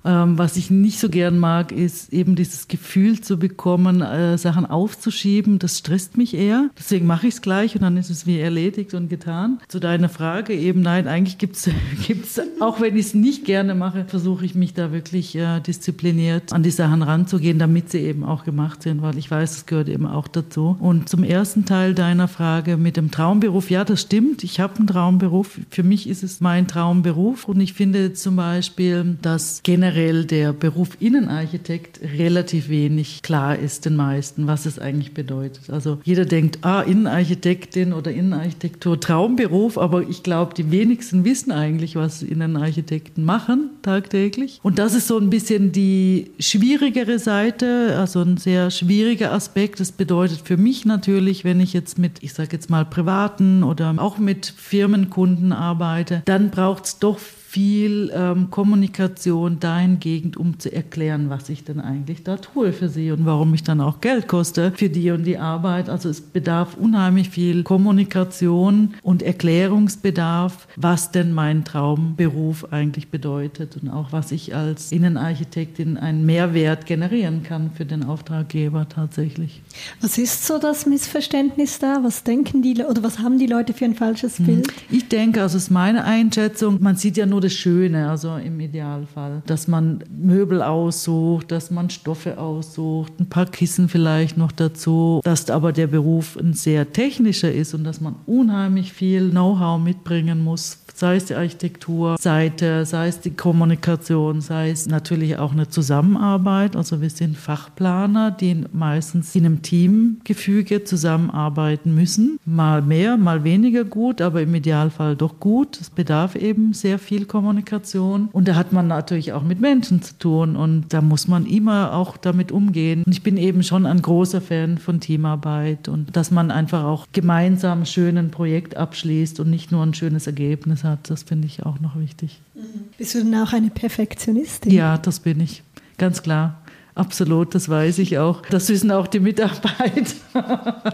Ähm, 0.04 0.38
was 0.38 0.56
ich 0.56 0.70
nicht 0.70 0.98
so 0.98 1.08
gern 1.08 1.38
mag, 1.38 1.72
ist 1.72 2.12
eben 2.12 2.34
dieses 2.34 2.68
Gefühl 2.68 3.20
zu 3.20 3.38
bekommen, 3.38 4.00
äh, 4.00 4.36
Sachen 4.38 4.66
aufzuschieben. 4.66 5.58
Das 5.58 5.78
stresst 5.78 6.16
mich 6.16 6.34
eher. 6.34 6.70
Deswegen 6.78 7.06
mache 7.06 7.28
ich 7.28 7.34
es 7.34 7.42
gleich 7.42 7.74
und 7.74 7.82
dann 7.82 7.96
ist 7.96 8.10
es 8.10 8.26
wie 8.26 8.38
erledigt 8.40 8.94
und 8.94 9.08
getan. 9.08 9.60
Zu 9.68 9.78
deiner 9.78 10.08
Frage 10.08 10.54
eben, 10.54 10.82
nein, 10.82 11.06
eigentlich 11.06 11.38
gibt 11.38 11.56
es, 11.56 11.70
auch 12.60 12.80
wenn 12.80 12.96
ich 12.96 13.06
es 13.06 13.14
nicht 13.14 13.44
gerne 13.44 13.74
mache, 13.74 14.04
versuche 14.06 14.44
ich 14.44 14.54
mich 14.54 14.74
da 14.74 14.92
wirklich 14.92 15.36
äh, 15.36 15.60
diszipliniert 15.60 16.52
an 16.52 16.62
die 16.62 16.70
Sachen 16.70 17.02
ranzugehen, 17.02 17.58
damit 17.58 17.90
sie 17.90 17.98
eben 17.98 18.24
auch 18.24 18.44
gemacht 18.44 18.82
sind, 18.82 19.02
weil 19.02 19.16
ich 19.18 19.30
weiß, 19.30 19.56
es 19.56 19.66
gehört 19.66 19.88
eben 19.88 20.06
auch 20.06 20.28
dazu. 20.28 20.76
Und 20.80 21.08
zum 21.08 21.22
ersten 21.22 21.64
Teil 21.64 21.94
deiner 21.94 22.28
Frage 22.28 22.76
mit 22.76 22.96
dem 22.96 23.10
Traumberuf, 23.10 23.70
ja, 23.70 23.84
das 23.84 24.00
stimmt. 24.00 24.42
Ich 24.42 24.60
habe 24.60 24.76
einen 24.78 24.86
Traumberuf. 24.86 25.60
Für 25.70 25.82
mich 25.82 26.08
ist 26.08 26.22
es 26.22 26.40
mein 26.40 26.66
Traumberuf 26.66 27.46
und 27.46 27.60
ich 27.60 27.72
finde 27.72 28.12
zum 28.14 28.36
Beispiel, 28.36 29.16
dass 29.22 29.62
generell 29.62 29.91
generell 29.92 30.24
der 30.24 30.52
Beruf 30.52 30.96
Innenarchitekt 31.00 32.00
relativ 32.18 32.68
wenig 32.70 33.22
klar 33.22 33.58
ist 33.58 33.84
den 33.84 33.96
meisten, 33.96 34.46
was 34.46 34.64
es 34.64 34.78
eigentlich 34.78 35.12
bedeutet. 35.12 35.68
Also 35.68 35.98
jeder 36.04 36.24
denkt, 36.24 36.58
ah, 36.62 36.80
Innenarchitektin 36.80 37.92
oder 37.92 38.10
Innenarchitektur, 38.10 38.98
Traumberuf, 38.98 39.76
aber 39.76 40.08
ich 40.08 40.22
glaube, 40.22 40.54
die 40.54 40.70
wenigsten 40.70 41.24
wissen 41.24 41.52
eigentlich, 41.52 41.94
was 41.94 42.22
Innenarchitekten 42.22 43.24
machen 43.24 43.70
tagtäglich. 43.82 44.60
Und 44.62 44.78
das 44.78 44.94
ist 44.94 45.08
so 45.08 45.18
ein 45.18 45.28
bisschen 45.28 45.72
die 45.72 46.30
schwierigere 46.38 47.18
Seite, 47.18 47.96
also 47.98 48.22
ein 48.22 48.38
sehr 48.38 48.70
schwieriger 48.70 49.32
Aspekt. 49.32 49.80
Das 49.80 49.92
bedeutet 49.92 50.40
für 50.42 50.56
mich 50.56 50.86
natürlich, 50.86 51.44
wenn 51.44 51.60
ich 51.60 51.72
jetzt 51.74 51.98
mit, 51.98 52.22
ich 52.22 52.32
sage 52.32 52.50
jetzt 52.52 52.70
mal, 52.70 52.84
privaten 52.84 53.62
oder 53.62 53.94
auch 53.98 54.18
mit 54.18 54.46
Firmenkunden 54.56 55.52
arbeite, 55.52 56.22
dann 56.24 56.50
braucht 56.50 56.86
es 56.86 56.98
doch 56.98 57.18
viel 57.52 58.10
ähm, 58.14 58.48
Kommunikation 58.48 59.60
dahingehend, 59.60 60.38
um 60.38 60.58
zu 60.58 60.72
erklären, 60.72 61.28
was 61.28 61.50
ich 61.50 61.64
denn 61.64 61.80
eigentlich 61.80 62.22
da 62.24 62.38
tue 62.38 62.72
für 62.72 62.88
sie 62.88 63.10
und 63.10 63.26
warum 63.26 63.52
ich 63.52 63.62
dann 63.62 63.82
auch 63.82 64.00
Geld 64.00 64.26
koste 64.26 64.72
für 64.74 64.88
die 64.88 65.10
und 65.10 65.24
die 65.24 65.36
Arbeit. 65.36 65.90
Also 65.90 66.08
es 66.08 66.22
bedarf 66.22 66.78
unheimlich 66.78 67.28
viel 67.28 67.62
Kommunikation 67.62 68.94
und 69.02 69.22
Erklärungsbedarf, 69.22 70.66
was 70.76 71.10
denn 71.10 71.34
mein 71.34 71.66
Traumberuf 71.66 72.72
eigentlich 72.72 73.10
bedeutet 73.10 73.76
und 73.76 73.90
auch 73.90 74.12
was 74.12 74.32
ich 74.32 74.54
als 74.54 74.90
Innenarchitektin 74.90 75.98
einen 75.98 76.24
Mehrwert 76.24 76.86
generieren 76.86 77.42
kann 77.42 77.70
für 77.70 77.84
den 77.84 78.02
Auftraggeber 78.02 78.88
tatsächlich. 78.88 79.60
Was 80.00 80.16
ist 80.16 80.46
so 80.46 80.56
das 80.56 80.86
Missverständnis 80.86 81.78
da? 81.78 82.00
Was 82.02 82.24
denken 82.24 82.62
die 82.62 82.82
oder 82.82 83.02
was 83.02 83.18
haben 83.18 83.38
die 83.38 83.46
Leute 83.46 83.74
für 83.74 83.84
ein 83.84 83.94
falsches 83.94 84.38
hm. 84.38 84.46
Bild? 84.46 84.72
Ich 84.90 85.10
denke, 85.10 85.42
also 85.42 85.58
es 85.58 85.64
ist 85.64 85.70
meine 85.70 86.04
Einschätzung, 86.04 86.78
man 86.80 86.96
sieht 86.96 87.18
ja 87.18 87.26
nur 87.26 87.41
das 87.42 87.52
Schöne, 87.52 88.08
also 88.08 88.36
im 88.36 88.58
Idealfall, 88.60 89.42
dass 89.46 89.68
man 89.68 90.02
Möbel 90.10 90.62
aussucht, 90.62 91.50
dass 91.50 91.70
man 91.70 91.90
Stoffe 91.90 92.38
aussucht, 92.38 93.12
ein 93.20 93.28
paar 93.28 93.46
Kissen 93.46 93.88
vielleicht 93.88 94.36
noch 94.36 94.52
dazu, 94.52 95.20
dass 95.24 95.50
aber 95.50 95.72
der 95.72 95.88
Beruf 95.88 96.36
ein 96.36 96.54
sehr 96.54 96.92
technischer 96.92 97.52
ist 97.52 97.74
und 97.74 97.84
dass 97.84 98.00
man 98.00 98.14
unheimlich 98.26 98.92
viel 98.92 99.30
Know-how 99.30 99.80
mitbringen 99.80 100.42
muss, 100.42 100.81
sei 101.02 101.16
es 101.16 101.24
die 101.24 101.34
Architekturseite, 101.34 102.86
sei 102.86 103.08
es 103.08 103.18
die 103.18 103.32
Kommunikation, 103.32 104.40
sei 104.40 104.70
es 104.70 104.86
natürlich 104.86 105.36
auch 105.36 105.50
eine 105.50 105.68
Zusammenarbeit. 105.68 106.76
Also 106.76 107.00
wir 107.00 107.10
sind 107.10 107.36
Fachplaner, 107.36 108.30
die 108.30 108.64
meistens 108.72 109.34
in 109.34 109.44
einem 109.44 109.62
Teamgefüge 109.62 110.84
zusammenarbeiten 110.84 111.92
müssen. 111.96 112.38
Mal 112.44 112.82
mehr, 112.82 113.16
mal 113.16 113.42
weniger 113.42 113.82
gut, 113.82 114.20
aber 114.20 114.42
im 114.42 114.54
Idealfall 114.54 115.16
doch 115.16 115.40
gut. 115.40 115.80
Es 115.80 115.90
bedarf 115.90 116.36
eben 116.36 116.72
sehr 116.72 117.00
viel 117.00 117.24
Kommunikation. 117.24 118.28
Und 118.30 118.46
da 118.46 118.54
hat 118.54 118.72
man 118.72 118.86
natürlich 118.86 119.32
auch 119.32 119.42
mit 119.42 119.60
Menschen 119.60 120.02
zu 120.02 120.16
tun 120.20 120.54
und 120.54 120.92
da 120.92 121.00
muss 121.00 121.26
man 121.26 121.46
immer 121.46 121.94
auch 121.94 122.16
damit 122.16 122.52
umgehen. 122.52 123.02
Und 123.04 123.10
ich 123.10 123.24
bin 123.24 123.38
eben 123.38 123.64
schon 123.64 123.86
ein 123.86 124.00
großer 124.00 124.40
Fan 124.40 124.78
von 124.78 125.00
Teamarbeit 125.00 125.88
und 125.88 126.16
dass 126.16 126.30
man 126.30 126.52
einfach 126.52 126.84
auch 126.84 127.08
gemeinsam 127.10 127.86
schön 127.86 128.16
ein 128.18 128.30
Projekt 128.30 128.76
abschließt 128.76 129.40
und 129.40 129.50
nicht 129.50 129.72
nur 129.72 129.82
ein 129.82 129.94
schönes 129.94 130.28
Ergebnis 130.28 130.84
hat. 130.84 130.91
Das 131.02 131.22
finde 131.22 131.46
ich 131.46 131.64
auch 131.64 131.80
noch 131.80 131.98
wichtig. 131.98 132.40
Mhm. 132.54 132.62
Bist 132.98 133.14
du 133.14 133.22
denn 133.22 133.34
auch 133.34 133.52
eine 133.52 133.70
Perfektionistin? 133.70 134.72
Ja, 134.72 134.98
das 134.98 135.20
bin 135.20 135.40
ich. 135.40 135.62
Ganz 135.98 136.22
klar. 136.22 136.61
Absolut, 136.94 137.54
das 137.54 137.70
weiß 137.70 137.98
ich 138.00 138.18
auch. 138.18 138.42
Das 138.50 138.68
wissen 138.68 138.90
auch 138.90 139.06
die 139.06 139.20
Mitarbeiter. 139.20 140.12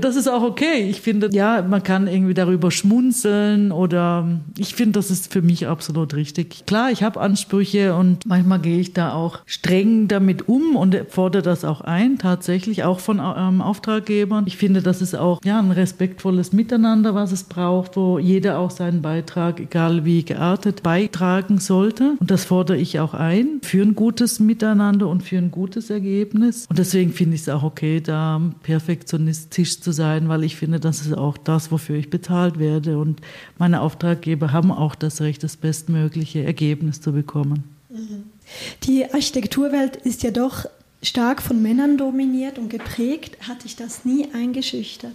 das 0.00 0.14
ist 0.14 0.28
auch 0.28 0.42
okay. 0.42 0.88
Ich 0.88 1.00
finde, 1.00 1.28
ja, 1.32 1.62
man 1.62 1.82
kann 1.82 2.06
irgendwie 2.06 2.34
darüber 2.34 2.70
schmunzeln 2.70 3.72
oder 3.72 4.28
ich 4.56 4.74
finde, 4.74 5.00
das 5.00 5.10
ist 5.10 5.32
für 5.32 5.42
mich 5.42 5.66
absolut 5.66 6.14
richtig. 6.14 6.66
Klar, 6.66 6.92
ich 6.92 7.02
habe 7.02 7.20
Ansprüche 7.20 7.96
und 7.96 8.26
manchmal 8.26 8.60
gehe 8.60 8.78
ich 8.78 8.92
da 8.92 9.12
auch 9.12 9.40
streng 9.44 10.06
damit 10.06 10.48
um 10.48 10.76
und 10.76 10.96
fordere 11.08 11.42
das 11.42 11.64
auch 11.64 11.80
ein, 11.80 12.18
tatsächlich 12.18 12.84
auch 12.84 13.00
von 13.00 13.18
ähm, 13.18 13.60
Auftraggebern. 13.60 14.44
Ich 14.46 14.56
finde, 14.56 14.82
das 14.82 15.02
ist 15.02 15.16
auch 15.16 15.40
ja, 15.44 15.58
ein 15.58 15.72
respektvolles 15.72 16.52
Miteinander, 16.52 17.16
was 17.16 17.32
es 17.32 17.42
braucht, 17.42 17.96
wo 17.96 18.20
jeder 18.20 18.60
auch 18.60 18.70
seinen 18.70 19.02
Beitrag, 19.02 19.58
egal 19.58 20.04
wie 20.04 20.24
geartet, 20.24 20.84
beitragen 20.84 21.58
sollte. 21.58 22.14
Und 22.20 22.30
das 22.30 22.44
fordere 22.44 22.76
ich 22.76 23.00
auch 23.00 23.14
ein 23.14 23.60
für 23.62 23.82
ein 23.82 23.96
gutes 23.96 24.38
Miteinander 24.38 25.08
und 25.08 25.24
für 25.24 25.39
ein 25.40 25.50
gutes 25.50 25.90
Ergebnis. 25.90 26.66
Und 26.68 26.78
deswegen 26.78 27.12
finde 27.12 27.34
ich 27.34 27.42
es 27.42 27.48
auch 27.48 27.62
okay, 27.62 28.00
da 28.00 28.40
perfektionistisch 28.62 29.80
zu 29.80 29.92
sein, 29.92 30.28
weil 30.28 30.44
ich 30.44 30.56
finde, 30.56 30.80
das 30.80 31.00
ist 31.00 31.12
auch 31.12 31.36
das, 31.38 31.70
wofür 31.70 31.96
ich 31.96 32.10
bezahlt 32.10 32.58
werde. 32.58 32.98
Und 32.98 33.20
meine 33.58 33.80
Auftraggeber 33.80 34.52
haben 34.52 34.70
auch 34.70 34.94
das 34.94 35.20
Recht, 35.20 35.42
das 35.42 35.56
bestmögliche 35.56 36.44
Ergebnis 36.44 37.00
zu 37.00 37.12
bekommen. 37.12 37.64
Mhm. 37.88 38.24
Die 38.84 39.12
Architekturwelt 39.12 39.96
ist 39.96 40.22
ja 40.22 40.30
doch 40.30 40.66
stark 41.02 41.42
von 41.42 41.62
Männern 41.62 41.96
dominiert 41.96 42.58
und 42.58 42.68
geprägt. 42.68 43.36
Hat 43.48 43.64
dich 43.64 43.76
das 43.76 44.04
nie 44.04 44.28
eingeschüchtert? 44.32 45.14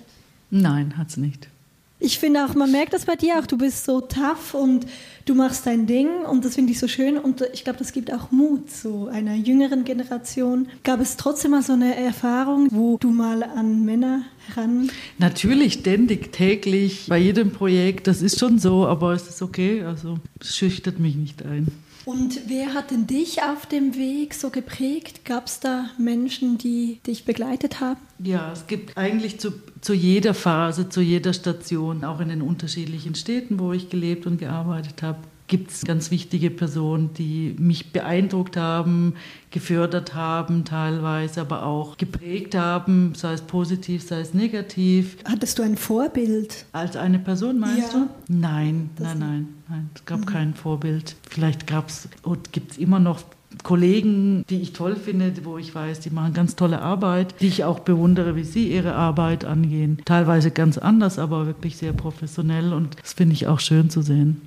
Nein, 0.49 0.97
hat 0.97 1.09
es 1.09 1.17
nicht. 1.17 1.49
Ich 1.97 2.19
finde 2.19 2.45
auch, 2.45 2.55
man 2.55 2.71
merkt 2.71 2.93
das 2.93 3.05
bei 3.05 3.15
dir 3.15 3.39
auch, 3.39 3.47
du 3.47 3.57
bist 3.57 3.85
so 3.85 4.01
tough 4.01 4.53
und 4.53 4.85
du 5.23 5.33
machst 5.33 5.65
dein 5.65 5.87
Ding 5.87 6.07
und 6.29 6.43
das 6.43 6.55
finde 6.55 6.73
ich 6.73 6.79
so 6.79 6.89
schön. 6.89 7.17
Und 7.17 7.41
ich 7.53 7.63
glaube, 7.63 7.79
das 7.79 7.93
gibt 7.93 8.11
auch 8.11 8.31
Mut 8.31 8.69
so 8.69 9.07
einer 9.07 9.33
jüngeren 9.33 9.85
Generation. 9.85 10.67
Gab 10.83 10.99
es 10.99 11.15
trotzdem 11.15 11.51
mal 11.51 11.63
so 11.63 11.73
eine 11.73 11.95
Erfahrung, 11.95 12.67
wo 12.71 12.97
du 12.97 13.11
mal 13.11 13.43
an 13.43 13.85
Männer 13.85 14.23
heran... 14.47 14.91
Natürlich, 15.19 15.73
ständig, 15.73 16.33
täglich, 16.33 17.05
bei 17.07 17.17
jedem 17.17 17.51
Projekt, 17.51 18.07
das 18.07 18.21
ist 18.21 18.39
schon 18.39 18.59
so, 18.59 18.85
aber 18.85 19.13
es 19.13 19.29
ist 19.29 19.41
okay, 19.41 19.83
also 19.83 20.17
es 20.41 20.55
schüchtert 20.55 20.99
mich 20.99 21.15
nicht 21.15 21.43
ein. 21.45 21.67
Und 22.05 22.41
wer 22.47 22.75
hat 22.75 22.91
denn 22.91 23.07
dich 23.07 23.41
auf 23.41 23.65
dem 23.65 23.95
Weg 23.95 24.35
so 24.35 24.51
geprägt? 24.51 25.25
Gab 25.25 25.47
es 25.47 25.59
da 25.59 25.89
Menschen, 25.97 26.59
die 26.59 26.99
dich 27.07 27.25
begleitet 27.25 27.81
haben? 27.81 27.99
Ja, 28.19 28.51
es 28.53 28.67
gibt 28.67 28.95
eigentlich 28.95 29.39
zu, 29.39 29.51
zu 29.81 29.93
jeder 29.93 30.35
Phase, 30.35 30.87
zu 30.87 31.01
jeder 31.01 31.33
Station, 31.33 32.03
auch 32.03 32.19
in 32.19 32.29
den 32.29 32.43
unterschiedlichen 32.43 33.15
Städten, 33.15 33.59
wo 33.59 33.73
ich 33.73 33.89
gelebt 33.89 34.27
und 34.27 34.37
gearbeitet 34.37 35.01
habe, 35.01 35.17
gibt 35.47 35.71
es 35.71 35.83
ganz 35.83 36.11
wichtige 36.11 36.49
Personen, 36.49 37.13
die 37.13 37.55
mich 37.59 37.91
beeindruckt 37.91 38.57
haben, 38.57 39.13
gefördert 39.51 40.15
haben 40.15 40.65
teilweise, 40.65 41.41
aber 41.41 41.65
auch 41.65 41.97
geprägt 41.97 42.55
haben, 42.55 43.13
sei 43.15 43.33
es 43.33 43.41
positiv, 43.41 44.03
sei 44.03 44.21
es 44.21 44.33
negativ. 44.33 45.17
Hattest 45.25 45.59
du 45.59 45.63
ein 45.63 45.77
Vorbild? 45.77 46.65
Als 46.71 46.97
eine 46.97 47.19
Person 47.19 47.59
meinst 47.59 47.93
ja. 47.93 47.99
du? 47.99 48.09
Nein, 48.27 48.89
nein, 48.99 49.19
nein, 49.19 49.47
nein. 49.69 49.89
Es 49.93 50.05
gab 50.05 50.21
mhm. 50.21 50.25
kein 50.25 50.53
Vorbild. 50.53 51.15
Vielleicht 51.29 51.67
gab 51.67 51.89
es 51.89 52.09
und 52.23 52.51
gibt 52.51 52.71
es 52.73 52.77
immer 52.77 52.99
noch 52.99 53.21
Kollegen, 53.63 54.45
die 54.49 54.61
ich 54.61 54.73
toll 54.73 54.95
finde, 54.95 55.33
wo 55.43 55.57
ich 55.57 55.73
weiß, 55.73 55.99
die 56.01 56.09
machen 56.09 56.33
ganz 56.33 56.55
tolle 56.55 56.81
Arbeit, 56.81 57.35
die 57.39 57.47
ich 57.47 57.63
auch 57.63 57.79
bewundere, 57.79 58.35
wie 58.35 58.43
sie 58.43 58.71
ihre 58.71 58.95
Arbeit 58.95 59.45
angehen. 59.45 60.01
Teilweise 60.05 60.51
ganz 60.51 60.77
anders, 60.77 61.19
aber 61.19 61.45
wirklich 61.45 61.77
sehr 61.77 61.93
professionell 61.93 62.73
und 62.73 62.97
das 63.01 63.13
finde 63.13 63.33
ich 63.33 63.47
auch 63.47 63.59
schön 63.59 63.89
zu 63.89 64.01
sehen. 64.01 64.41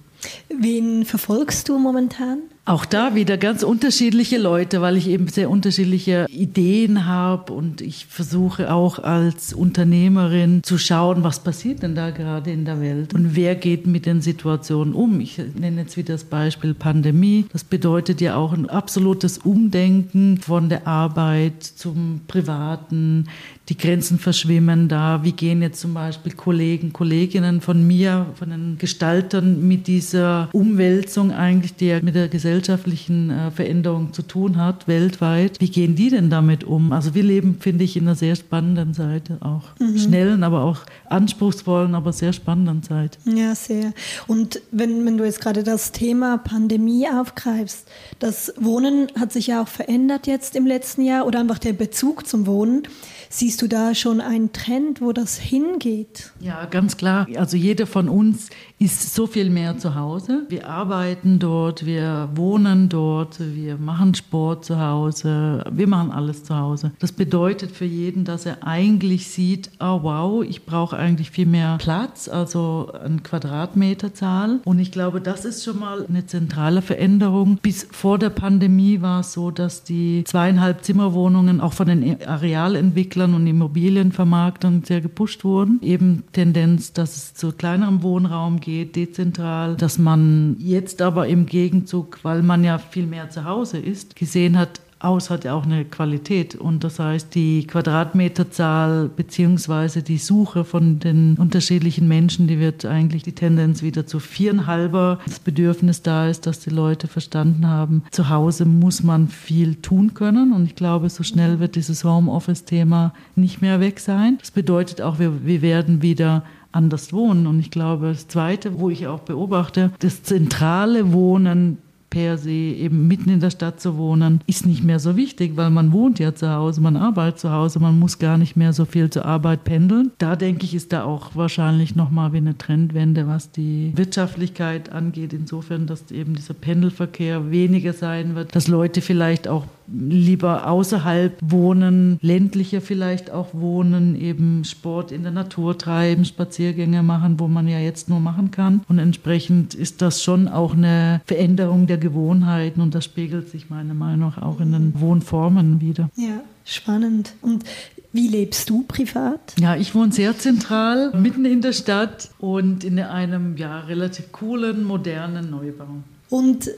Wen 0.49 1.05
verfolgst 1.05 1.69
du 1.69 1.79
momentan? 1.79 2.41
Auch 2.69 2.85
da 2.85 3.15
wieder 3.15 3.39
ganz 3.39 3.63
unterschiedliche 3.63 4.37
Leute, 4.37 4.83
weil 4.83 4.99
ich 4.99 5.09
eben 5.09 5.29
sehr 5.29 5.49
unterschiedliche 5.49 6.27
Ideen 6.29 7.07
habe 7.07 7.55
und 7.55 7.81
ich 7.81 8.05
versuche 8.05 8.71
auch 8.71 8.99
als 8.99 9.55
Unternehmerin 9.55 10.63
zu 10.63 10.77
schauen, 10.77 11.25
was 11.25 11.41
passiert 11.41 11.83
denn 11.83 11.95
da 11.95 12.11
gerade 12.11 12.51
in 12.51 12.67
der 12.67 12.79
Welt 12.79 13.15
und 13.15 13.35
wer 13.35 13.55
geht 13.55 13.87
mit 13.87 14.05
den 14.05 14.21
Situationen 14.21 14.93
um. 14.93 15.19
Ich 15.19 15.41
nenne 15.59 15.81
jetzt 15.81 15.97
wieder 15.97 16.13
das 16.13 16.25
Beispiel 16.25 16.75
Pandemie. 16.75 17.47
Das 17.55 17.65
bedeutet 17.65 18.21
ja 18.21 18.37
auch 18.37 18.53
ein 18.53 18.69
absolutes 18.69 19.39
Umdenken 19.39 20.37
von 20.37 20.69
der 20.69 20.87
Arbeit 20.87 21.63
zum 21.63 22.21
Privaten. 22.29 23.29
Die 23.71 23.79
Grenzen 23.79 24.19
verschwimmen 24.19 24.89
da. 24.89 25.25
Wie 25.25 25.33
gehen 25.33 25.63
jetzt 25.63 25.81
zum 25.81 25.95
Beispiel 25.95 26.33
Kollegen, 26.33 26.93
Kolleginnen 26.93 27.63
von 27.63 27.87
mir, 27.87 28.27
von 28.35 28.51
den 28.51 28.77
Gestaltern 28.79 29.67
mit 29.67 29.87
dieser 29.87 30.51
Umwälzung 30.53 31.33
eigentlich, 31.33 31.75
die 31.75 31.87
ja 31.87 32.01
mit 32.03 32.15
der 32.15 32.29
Gesellschaft 32.29 32.58
gesellschaftlichen 32.59 33.31
äh, 33.31 33.51
Veränderungen 33.51 34.13
zu 34.13 34.23
tun 34.23 34.57
hat, 34.57 34.89
weltweit. 34.89 35.61
Wie 35.61 35.69
gehen 35.69 35.95
die 35.95 36.11
denn 36.11 36.29
damit 36.29 36.65
um? 36.65 36.93
Also 36.93 37.15
wir 37.15 37.23
leben, 37.23 37.59
finde 37.61 37.85
ich, 37.85 37.97
in 37.97 38.05
einer 38.05 38.17
sehr 38.17 38.35
spannenden 38.35 38.95
Zeit, 38.95 39.31
auch 39.41 39.63
mhm. 39.79 39.97
schnellen, 39.97 40.43
aber 40.43 40.65
auch 40.65 40.81
anspruchsvollen, 41.09 41.95
aber 41.95 42.13
sehr 42.13 42.33
spannenden 42.33 42.83
Zeit. 42.83 43.19
Ja, 43.25 43.55
sehr. 43.55 43.93
Und 44.27 44.61
wenn, 44.73 45.07
wenn 45.07 45.17
du 45.17 45.25
jetzt 45.25 45.41
gerade 45.41 45.63
das 45.63 45.93
Thema 45.93 46.39
Pandemie 46.39 47.07
aufgreifst, 47.09 47.89
das 48.19 48.53
Wohnen 48.59 49.09
hat 49.19 49.33
sich 49.33 49.47
ja 49.49 49.63
auch 49.63 49.69
verändert 49.69 50.27
jetzt 50.27 50.57
im 50.57 50.67
letzten 50.67 51.03
Jahr 51.03 51.27
oder 51.27 51.39
einfach 51.39 51.59
der 51.59 51.73
Bezug 51.73 52.27
zum 52.27 52.47
Wohnen. 52.47 52.83
Siehst 53.31 53.61
du 53.61 53.67
da 53.69 53.95
schon 53.95 54.23
einen 54.23 54.53
Trend, 54.53 55.03
wo 55.03 55.13
das 55.13 55.37
hingeht? 55.37 56.33
Ja, 56.41 56.65
ganz 56.65 56.97
klar. 56.97 57.27
Also 57.37 57.59
jeder 57.59 57.87
von 57.87 58.09
uns 58.09 58.49
ist 58.79 59.15
so 59.15 59.27
viel 59.27 59.51
mehr 59.51 59.77
zu 59.77 59.95
Hause. 59.95 60.47
Wir 60.49 60.69
arbeiten 60.69 61.39
dort, 61.39 61.85
wir 61.85 62.31
wohnen 62.35 62.89
dort, 62.89 63.39
wir 63.41 63.77
machen 63.77 64.15
Sport 64.15 64.65
zu 64.65 64.81
Hause, 64.81 65.65
wir 65.71 65.87
machen 65.87 66.11
alles 66.11 66.45
zu 66.45 66.57
Hause. 66.57 66.93
Das 67.01 67.13
bedeutet 67.13 67.73
für 67.73 67.85
jeden, 67.85 68.25
dass 68.25 68.47
er 68.47 68.67
eigentlich 68.67 69.29
sieht, 69.29 69.71
oh 69.79 70.03
wow, 70.03 70.43
ich 70.43 70.65
brauche 70.65 70.97
eigentlich 70.97 71.31
viel 71.31 71.47
mehr 71.47 71.77
Platz, 71.79 72.29
also 72.29 72.93
eine 73.05 73.19
Quadratmeterzahl. 73.19 74.61
Und 74.65 74.79
ich 74.79 74.91
glaube, 74.91 75.21
das 75.21 75.45
ist 75.45 75.65
schon 75.65 75.81
mal 75.81 76.07
eine 76.09 76.25
zentrale 76.27 76.81
Veränderung. 76.81 77.59
Bis 77.61 77.87
vor 77.91 78.19
der 78.19 78.31
Pandemie 78.31 79.03
war 79.03 79.21
es 79.21 79.35
so, 79.35 79.51
dass 79.51 79.85
die 79.85 80.25
zweieinhalb 80.25 80.83
Zimmerwohnungen 80.83 81.61
auch 81.61 81.75
von 81.75 81.89
den 81.89 82.27
Arealentwicklern 82.27 83.18
Entwicklern 83.19 83.35
und 83.35 83.47
Immobilienvermarktern 83.47 84.85
sehr 84.85 85.01
gepusht 85.01 85.43
wurden. 85.43 85.81
Eben 85.83 86.23
Tendenz, 86.33 86.93
dass 86.93 87.17
es 87.17 87.35
zu 87.35 87.53
kleinerem 87.53 88.03
Wohnraum 88.03 88.61
geht, 88.61 88.95
dezentral, 88.95 89.77
dass 89.77 89.99
man 89.99 90.57
jetzt 90.61 91.03
aber 91.03 91.27
im 91.27 91.47
Gegenzug, 91.47 92.21
weil 92.23 92.43
man 92.43 92.63
ja 92.63 92.79
viel 92.79 93.07
mehr 93.07 93.29
zu 93.29 93.45
Hause 93.45 93.79
ist, 93.79 94.15
gesehen 94.15 94.57
hat, 94.57 94.81
aus 95.01 95.31
hat 95.31 95.45
ja 95.45 95.55
auch 95.55 95.65
eine 95.65 95.85
Qualität. 95.85 96.55
Und 96.55 96.85
das 96.85 96.99
heißt, 96.99 97.35
die 97.35 97.67
Quadratmeterzahl 97.67 99.09
beziehungsweise 99.09 100.03
die 100.03 100.19
Suche 100.19 100.65
von 100.65 100.99
den 100.99 101.37
unterschiedlichen 101.37 102.09
Menschen, 102.09 102.49
die 102.49 102.59
wird 102.59 102.85
eigentlich 102.85 103.23
die 103.23 103.33
Tendenz 103.33 103.83
wieder 103.83 104.07
zu 104.07 104.19
viereinhalber. 104.19 105.19
Das 105.27 105.39
Bedürfnis 105.39 106.03
da 106.03 106.29
ist, 106.29 106.47
dass 106.47 106.61
die 106.61 106.71
Leute 106.71 107.07
verstanden 107.07 107.69
haben, 107.69 108.03
zu 108.11 108.29
Hause 108.29 108.65
muss 108.65 109.03
man 109.03 109.29
viel 109.29 109.77
tun 109.77 110.15
können. 110.15 110.53
Und 110.53 110.65
ich 110.65 110.75
glaube, 110.75 111.09
so 111.11 111.23
schnell 111.23 111.61
wird 111.61 111.77
dieses 111.77 112.05
Homeoffice-Thema 112.05 113.13
nicht 113.37 113.63
mehr 113.63 113.81
weg 113.81 114.01
sein. 114.01 114.39
Das 114.41 114.51
bedeutet 114.51 115.01
auch, 115.01 115.19
wir, 115.19 115.45
wir 115.45 115.63
werden 115.63 116.03
wieder 116.03 116.43
anders 116.73 117.13
wohnen. 117.13 117.47
Und 117.47 117.61
ich 117.61 117.71
glaube, 117.71 118.09
das 118.09 118.29
Zweite, 118.29 118.79
wo 118.79 118.91
ich 118.91 119.07
auch 119.07 119.21
beobachte, 119.21 119.93
das 120.01 120.23
zentrale 120.23 121.13
Wohnen 121.13 121.79
per 122.19 122.37
se 122.37 122.51
eben 122.51 123.07
mitten 123.07 123.31
in 123.31 123.39
der 123.39 123.51
Stadt 123.51 123.81
zu 123.81 123.97
wohnen, 123.97 124.41
ist 124.49 124.67
nicht 124.67 124.83
mehr 124.83 124.99
so 124.99 125.17
wichtig, 125.17 125.53
weil 125.55 125.71
man 125.71 125.93
wohnt 125.93 126.19
ja 126.19 126.35
zu 126.35 126.51
Hause, 126.51 126.81
man 126.81 126.97
arbeitet 126.97 127.39
zu 127.39 127.53
Hause, 127.53 127.79
man 127.79 127.97
muss 127.97 128.19
gar 128.19 128.39
nicht 128.39 128.57
mehr 128.57 128.73
so 128.73 128.87
viel 128.87 129.09
zur 129.09 129.25
Arbeit 129.25 129.63
pendeln. 129.63 130.11
Da 130.19 130.35
denke 130.35 130.65
ich, 130.65 130.75
ist 130.75 130.93
da 130.93 131.05
auch 131.05 131.37
wahrscheinlich 131.37 131.95
nochmal 131.95 132.33
wie 132.33 132.39
eine 132.39 132.59
Trendwende, 132.59 133.29
was 133.29 133.53
die 133.53 133.93
Wirtschaftlichkeit 133.95 134.91
angeht, 134.91 135.33
insofern, 135.33 135.87
dass 135.87 136.11
eben 136.11 136.35
dieser 136.35 136.55
Pendelverkehr 136.55 137.53
weniger 137.53 137.93
sein 137.93 138.35
wird, 138.35 138.57
dass 138.57 138.67
Leute 138.67 139.01
vielleicht 139.01 139.47
auch 139.47 139.67
lieber 139.93 140.67
außerhalb 140.67 141.39
wohnen, 141.43 142.19
ländlicher 142.21 142.81
vielleicht 142.81 143.31
auch 143.31 143.49
wohnen, 143.53 144.21
eben 144.21 144.65
Sport 144.65 145.13
in 145.13 145.23
der 145.23 145.33
Natur 145.33 145.77
treiben, 145.79 146.25
Spaziergänge 146.25 147.03
machen, 147.03 147.41
wo 147.41 147.49
man 147.49 147.69
ja 147.69 147.79
jetzt 147.79 148.09
nur 148.09 148.21
machen 148.21 148.51
kann. 148.51 148.83
Und 148.89 148.99
entsprechend 148.99 149.75
ist 149.75 150.03
das 150.03 150.23
schon 150.23 150.49
auch 150.49 150.75
eine 150.75 151.21
Veränderung 151.27 151.87
der 151.87 151.99
Gewohnheiten 151.99 152.81
und 152.81 152.95
das 152.95 153.05
spiegelt 153.05 153.49
sich 153.49 153.71
meiner 153.71 153.95
Meinung 153.95 154.31
nach 154.31 154.43
auch 154.43 154.61
in 154.61 154.73
den 154.73 155.01
Wohnformen 155.01 155.81
wieder. 155.81 156.11
Ja, 156.17 156.41
spannend. 156.65 157.35
Und 157.41 157.65
wie 158.13 158.29
lebst 158.29 158.71
du 158.71 158.85
privat? 158.85 159.55
Ja, 159.59 159.77
ich 159.77 159.95
wohne 159.95 160.13
sehr 160.13 160.37
zentral, 160.37 161.13
mitten 161.15 161.45
in 161.45 161.61
der 161.61 161.73
Stadt 161.73 162.31
und 162.39 162.85
in 162.85 162.99
einem 162.99 163.57
ja 163.57 163.81
relativ 163.81 164.33
coolen, 164.33 164.85
modernen 164.85 165.51
Neubau. 165.51 165.87
Und 166.31 166.71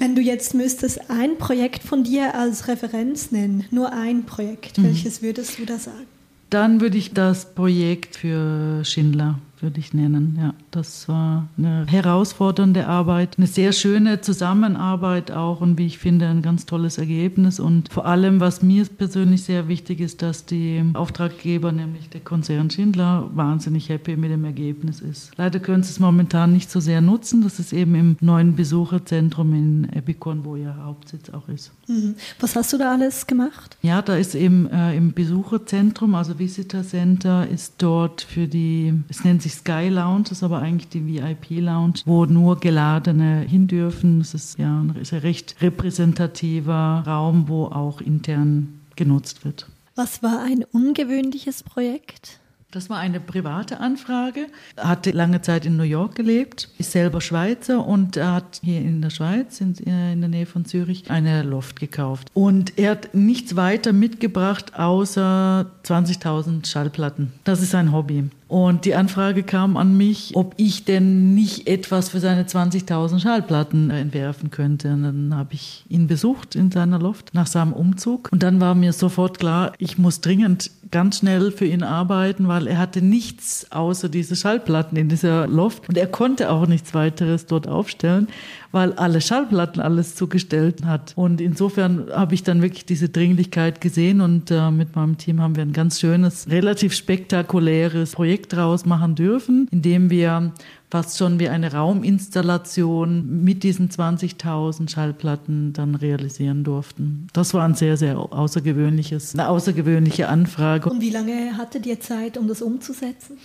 wenn 0.00 0.16
du 0.16 0.22
jetzt 0.22 0.54
müsstest 0.54 1.10
ein 1.10 1.36
Projekt 1.36 1.82
von 1.82 2.02
dir 2.02 2.34
als 2.34 2.66
Referenz 2.68 3.30
nennen, 3.30 3.66
nur 3.70 3.92
ein 3.92 4.24
Projekt, 4.24 4.78
mhm. 4.78 4.84
welches 4.84 5.22
würdest 5.22 5.58
du 5.58 5.66
da 5.66 5.78
sagen? 5.78 6.06
Dann 6.48 6.80
würde 6.80 6.98
ich 6.98 7.12
das 7.12 7.54
Projekt 7.54 8.16
für 8.16 8.84
Schindler 8.84 9.38
würde 9.62 9.80
ich 9.80 9.94
nennen. 9.94 10.38
Ja, 10.40 10.54
das 10.70 11.08
war 11.08 11.48
eine 11.56 11.86
herausfordernde 11.86 12.86
Arbeit, 12.86 13.36
eine 13.38 13.46
sehr 13.46 13.72
schöne 13.72 14.20
Zusammenarbeit 14.20 15.30
auch 15.30 15.60
und 15.60 15.78
wie 15.78 15.86
ich 15.86 15.98
finde 15.98 16.28
ein 16.28 16.42
ganz 16.42 16.66
tolles 16.66 16.98
Ergebnis. 16.98 17.60
Und 17.60 17.92
vor 17.92 18.06
allem, 18.06 18.40
was 18.40 18.62
mir 18.62 18.84
persönlich 18.84 19.42
sehr 19.44 19.68
wichtig 19.68 20.00
ist, 20.00 20.22
dass 20.22 20.46
die 20.46 20.82
Auftraggeber, 20.94 21.72
nämlich 21.72 22.08
der 22.08 22.20
Konzern 22.20 22.70
Schindler, 22.70 23.30
wahnsinnig 23.34 23.88
happy 23.88 24.16
mit 24.16 24.30
dem 24.30 24.44
Ergebnis 24.44 25.00
ist. 25.00 25.32
Leider 25.36 25.60
können 25.60 25.82
sie 25.82 25.90
es 25.90 26.00
momentan 26.00 26.52
nicht 26.52 26.70
so 26.70 26.80
sehr 26.80 27.00
nutzen. 27.00 27.42
Das 27.42 27.58
ist 27.58 27.72
eben 27.72 27.94
im 27.94 28.16
neuen 28.20 28.56
Besucherzentrum 28.56 29.54
in 29.54 29.92
Epicon, 29.92 30.44
wo 30.44 30.56
ihr 30.56 30.76
Hauptsitz 30.84 31.30
auch 31.30 31.48
ist. 31.48 31.72
Mhm. 31.88 32.14
Was 32.38 32.56
hast 32.56 32.72
du 32.72 32.78
da 32.78 32.92
alles 32.92 33.26
gemacht? 33.26 33.76
Ja, 33.82 34.02
da 34.02 34.16
ist 34.16 34.34
eben 34.34 34.68
äh, 34.70 34.96
im 34.96 35.12
Besucherzentrum, 35.12 36.14
also 36.14 36.38
Visitor 36.38 36.82
Center, 36.82 37.48
ist 37.48 37.74
dort 37.78 38.22
für 38.22 38.46
die, 38.46 38.94
es 39.08 39.24
nennt 39.24 39.42
sich 39.42 39.49
Sky 39.50 39.88
Lounge, 39.88 40.24
das 40.24 40.32
ist 40.32 40.42
aber 40.42 40.60
eigentlich 40.60 40.88
die 40.88 41.06
VIP 41.06 41.60
Lounge, 41.60 42.00
wo 42.04 42.24
nur 42.24 42.58
Geladene 42.60 43.40
hin 43.40 43.66
dürfen. 43.66 44.20
Es 44.20 44.34
ist 44.34 44.58
ja 44.58 44.80
ein 44.80 44.90
recht 44.90 45.56
repräsentativer 45.60 47.04
Raum, 47.06 47.48
wo 47.48 47.66
auch 47.66 48.00
intern 48.00 48.80
genutzt 48.96 49.44
wird. 49.44 49.66
Was 49.96 50.22
war 50.22 50.42
ein 50.42 50.64
ungewöhnliches 50.72 51.62
Projekt? 51.62 52.40
Das 52.70 52.88
war 52.88 52.98
eine 52.98 53.18
private 53.18 53.80
Anfrage. 53.80 54.46
Er 54.76 54.88
hatte 54.88 55.10
lange 55.10 55.42
Zeit 55.42 55.66
in 55.66 55.76
New 55.76 55.82
York 55.82 56.14
gelebt, 56.14 56.68
ist 56.78 56.92
selber 56.92 57.20
Schweizer 57.20 57.84
und 57.84 58.16
hat 58.16 58.60
hier 58.62 58.80
in 58.80 59.02
der 59.02 59.10
Schweiz, 59.10 59.60
in, 59.60 59.74
in 59.74 60.20
der 60.20 60.28
Nähe 60.28 60.46
von 60.46 60.64
Zürich, 60.64 61.10
eine 61.10 61.42
Loft 61.42 61.80
gekauft. 61.80 62.28
Und 62.32 62.78
er 62.78 62.92
hat 62.92 63.12
nichts 63.12 63.56
weiter 63.56 63.92
mitgebracht 63.92 64.78
außer 64.78 65.66
20.000 65.84 66.66
Schallplatten. 66.66 67.32
Das 67.42 67.60
ist 67.60 67.72
sein 67.72 67.90
Hobby. 67.90 68.30
Und 68.50 68.84
die 68.84 68.96
Anfrage 68.96 69.44
kam 69.44 69.76
an 69.76 69.96
mich, 69.96 70.32
ob 70.34 70.54
ich 70.56 70.84
denn 70.84 71.34
nicht 71.36 71.68
etwas 71.68 72.08
für 72.08 72.18
seine 72.18 72.46
20.000 72.46 73.20
Schallplatten 73.20 73.90
entwerfen 73.90 74.50
könnte. 74.50 74.92
Und 74.92 75.04
dann 75.04 75.36
habe 75.36 75.54
ich 75.54 75.84
ihn 75.88 76.08
besucht 76.08 76.56
in 76.56 76.72
seiner 76.72 76.98
Loft 76.98 77.32
nach 77.32 77.46
seinem 77.46 77.72
Umzug. 77.72 78.28
Und 78.32 78.42
dann 78.42 78.60
war 78.60 78.74
mir 78.74 78.92
sofort 78.92 79.38
klar, 79.38 79.72
ich 79.78 79.98
muss 79.98 80.20
dringend 80.20 80.72
ganz 80.90 81.18
schnell 81.18 81.52
für 81.52 81.66
ihn 81.66 81.82
arbeiten, 81.82 82.48
weil 82.48 82.66
er 82.66 82.78
hatte 82.78 83.02
nichts 83.02 83.70
außer 83.70 84.08
diese 84.08 84.34
Schallplatten 84.34 84.98
in 84.98 85.08
dieser 85.08 85.46
Loft 85.46 85.88
und 85.88 85.96
er 85.96 86.06
konnte 86.06 86.50
auch 86.50 86.66
nichts 86.66 86.94
weiteres 86.94 87.46
dort 87.46 87.68
aufstellen, 87.68 88.28
weil 88.72 88.92
alle 88.94 89.20
Schallplatten 89.20 89.80
alles 89.80 90.14
zugestellt 90.14 90.84
hat. 90.84 91.12
Und 91.16 91.40
insofern 91.40 92.06
habe 92.10 92.34
ich 92.34 92.42
dann 92.42 92.62
wirklich 92.62 92.86
diese 92.86 93.08
Dringlichkeit 93.08 93.80
gesehen 93.80 94.20
und 94.20 94.50
äh, 94.50 94.70
mit 94.70 94.96
meinem 94.96 95.16
Team 95.16 95.40
haben 95.40 95.56
wir 95.56 95.62
ein 95.62 95.72
ganz 95.72 96.00
schönes, 96.00 96.48
relativ 96.50 96.94
spektakuläres 96.94 98.12
Projekt 98.12 98.39
draus 98.48 98.86
machen 98.86 99.14
dürfen, 99.14 99.68
indem 99.70 100.10
wir 100.10 100.52
fast 100.90 101.18
schon 101.18 101.38
wie 101.38 101.48
eine 101.48 101.72
Rauminstallation 101.72 103.44
mit 103.44 103.62
diesen 103.62 103.90
20.000 103.90 104.90
Schallplatten 104.90 105.72
dann 105.72 105.94
realisieren 105.94 106.64
durften. 106.64 107.28
Das 107.32 107.54
war 107.54 107.64
ein 107.64 107.74
sehr, 107.74 107.96
sehr 107.96 108.18
außergewöhnliches, 108.18 109.34
eine 109.34 109.48
außergewöhnliche 109.48 110.28
Anfrage. 110.28 110.90
Und 110.90 111.00
wie 111.00 111.10
lange 111.10 111.56
hattet 111.56 111.86
ihr 111.86 112.00
Zeit, 112.00 112.36
um 112.36 112.48
das 112.48 112.60
umzusetzen? 112.60 113.38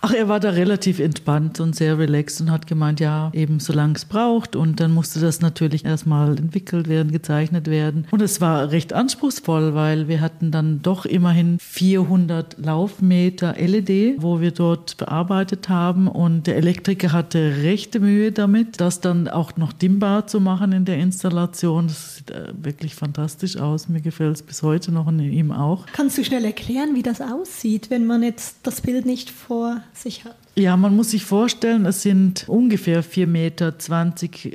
Ach, 0.00 0.12
er 0.12 0.28
war 0.28 0.40
da 0.40 0.50
relativ 0.50 0.98
entspannt 0.98 1.60
und 1.60 1.76
sehr 1.76 1.98
relaxed 1.98 2.40
und 2.40 2.50
hat 2.50 2.66
gemeint, 2.66 2.98
ja, 2.98 3.30
eben 3.32 3.60
solange 3.60 3.94
es 3.94 4.04
braucht. 4.04 4.56
Und 4.56 4.80
dann 4.80 4.92
musste 4.92 5.20
das 5.20 5.40
natürlich 5.40 5.84
erstmal 5.84 6.36
entwickelt 6.36 6.88
werden, 6.88 7.12
gezeichnet 7.12 7.68
werden. 7.68 8.06
Und 8.10 8.22
es 8.22 8.40
war 8.40 8.72
recht 8.72 8.92
anspruchsvoll, 8.92 9.74
weil 9.74 10.08
wir 10.08 10.20
hatten 10.20 10.50
dann 10.50 10.82
doch 10.82 11.06
immerhin 11.06 11.58
400 11.60 12.56
Laufmeter 12.58 13.54
LED, 13.56 14.20
wo 14.20 14.40
wir 14.40 14.50
dort 14.50 14.96
bearbeitet 14.96 15.68
haben. 15.68 16.08
Und 16.08 16.48
der 16.48 16.56
Elektro 16.56 16.87
Elektriker 16.88 17.12
hatte 17.12 17.56
rechte 17.62 18.00
Mühe 18.00 18.32
damit, 18.32 18.80
das 18.80 19.02
dann 19.02 19.28
auch 19.28 19.58
noch 19.58 19.74
dimmbar 19.74 20.26
zu 20.26 20.40
machen 20.40 20.72
in 20.72 20.86
der 20.86 20.96
Installation. 20.96 21.86
Das 21.86 22.16
sieht 22.16 22.30
äh, 22.30 22.52
wirklich 22.62 22.94
fantastisch 22.94 23.58
aus. 23.58 23.90
Mir 23.90 24.00
gefällt 24.00 24.36
es 24.36 24.42
bis 24.42 24.62
heute 24.62 24.90
noch 24.90 25.06
und 25.06 25.20
ihm 25.20 25.52
auch. 25.52 25.84
Kannst 25.92 26.16
du 26.16 26.24
schnell 26.24 26.46
erklären, 26.46 26.94
wie 26.94 27.02
das 27.02 27.20
aussieht, 27.20 27.90
wenn 27.90 28.06
man 28.06 28.22
jetzt 28.22 28.60
das 28.62 28.80
Bild 28.80 29.04
nicht 29.04 29.28
vor 29.28 29.82
sich 29.92 30.24
hat? 30.24 30.36
Ja, 30.54 30.78
man 30.78 30.96
muss 30.96 31.10
sich 31.10 31.26
vorstellen, 31.26 31.84
es 31.84 32.00
sind 32.00 32.48
ungefähr 32.48 33.04
4,20 33.04 33.26
Meter 33.26 33.74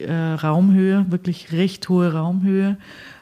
äh, 0.01 0.33
Raumhöhe, 0.33 1.05
wirklich 1.09 1.51
recht 1.51 1.87
hohe 1.87 2.13
Raumhöhe. 2.13 2.77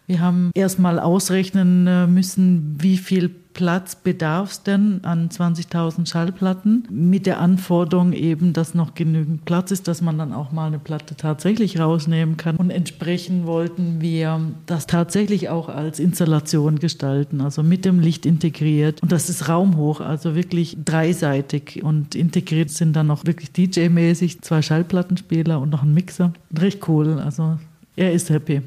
Wir 0.08 0.22
haben 0.22 0.52
erstmal 0.54 1.00
ausrechnen 1.00 1.86
äh, 1.86 2.08
müssen, 2.08 2.78
wie 2.80 2.98
viel 2.98 3.41
Platz 3.54 3.96
bedarf 3.96 4.52
es 4.52 4.64
denn 4.64 5.02
an 5.04 5.30
20.000 5.30 6.08
Schallplatten 6.08 6.88
mit 6.90 7.26
der 7.26 7.40
Anforderung 7.40 8.14
eben, 8.14 8.54
dass 8.54 8.74
noch 8.74 8.94
genügend 8.94 9.46
Platz 9.46 9.72
ist, 9.72 9.88
dass 9.88 10.02
man 10.02 10.18
dann 10.18 10.34
auch 10.34 10.52
mal 10.52 10.68
eine 10.68 10.80
Platte 10.80 11.16
tatsächlich 11.16 11.80
rausnehmen 11.80 12.38
kann. 12.38 12.56
Und 12.58 12.70
entsprechend 12.70 13.46
wollten 13.46 14.02
wir 14.02 14.40
das 14.66 14.88
tatsächlich 14.88 15.50
auch 15.50 15.70
als 15.70 16.00
Installation 16.00 16.80
gestalten, 16.80 17.42
also 17.42 17.64
mit 17.64 17.86
dem 17.86 18.00
Licht 18.00 18.26
integriert. 18.26 19.02
Und 19.02 19.12
das 19.12 19.30
ist 19.30 19.50
raumhoch, 19.50 20.02
also 20.02 20.36
wirklich 20.36 20.78
dreiseitig. 20.84 21.84
Und 21.84 22.16
integriert 22.16 22.70
sind 22.70 22.96
dann 22.96 23.08
noch 23.08 23.26
wirklich 23.26 23.52
DJ-mäßig 23.52 24.42
zwei 24.42 24.62
Schallplattenspieler 24.62 25.60
und 25.60 25.70
noch 25.70 25.84
ein 25.84 25.94
Mixer. 25.94 26.34
Recht 26.58 26.88
cool, 26.88 27.20
also 27.20 27.58
er 27.96 28.14
ist 28.14 28.30
happy. 28.30 28.62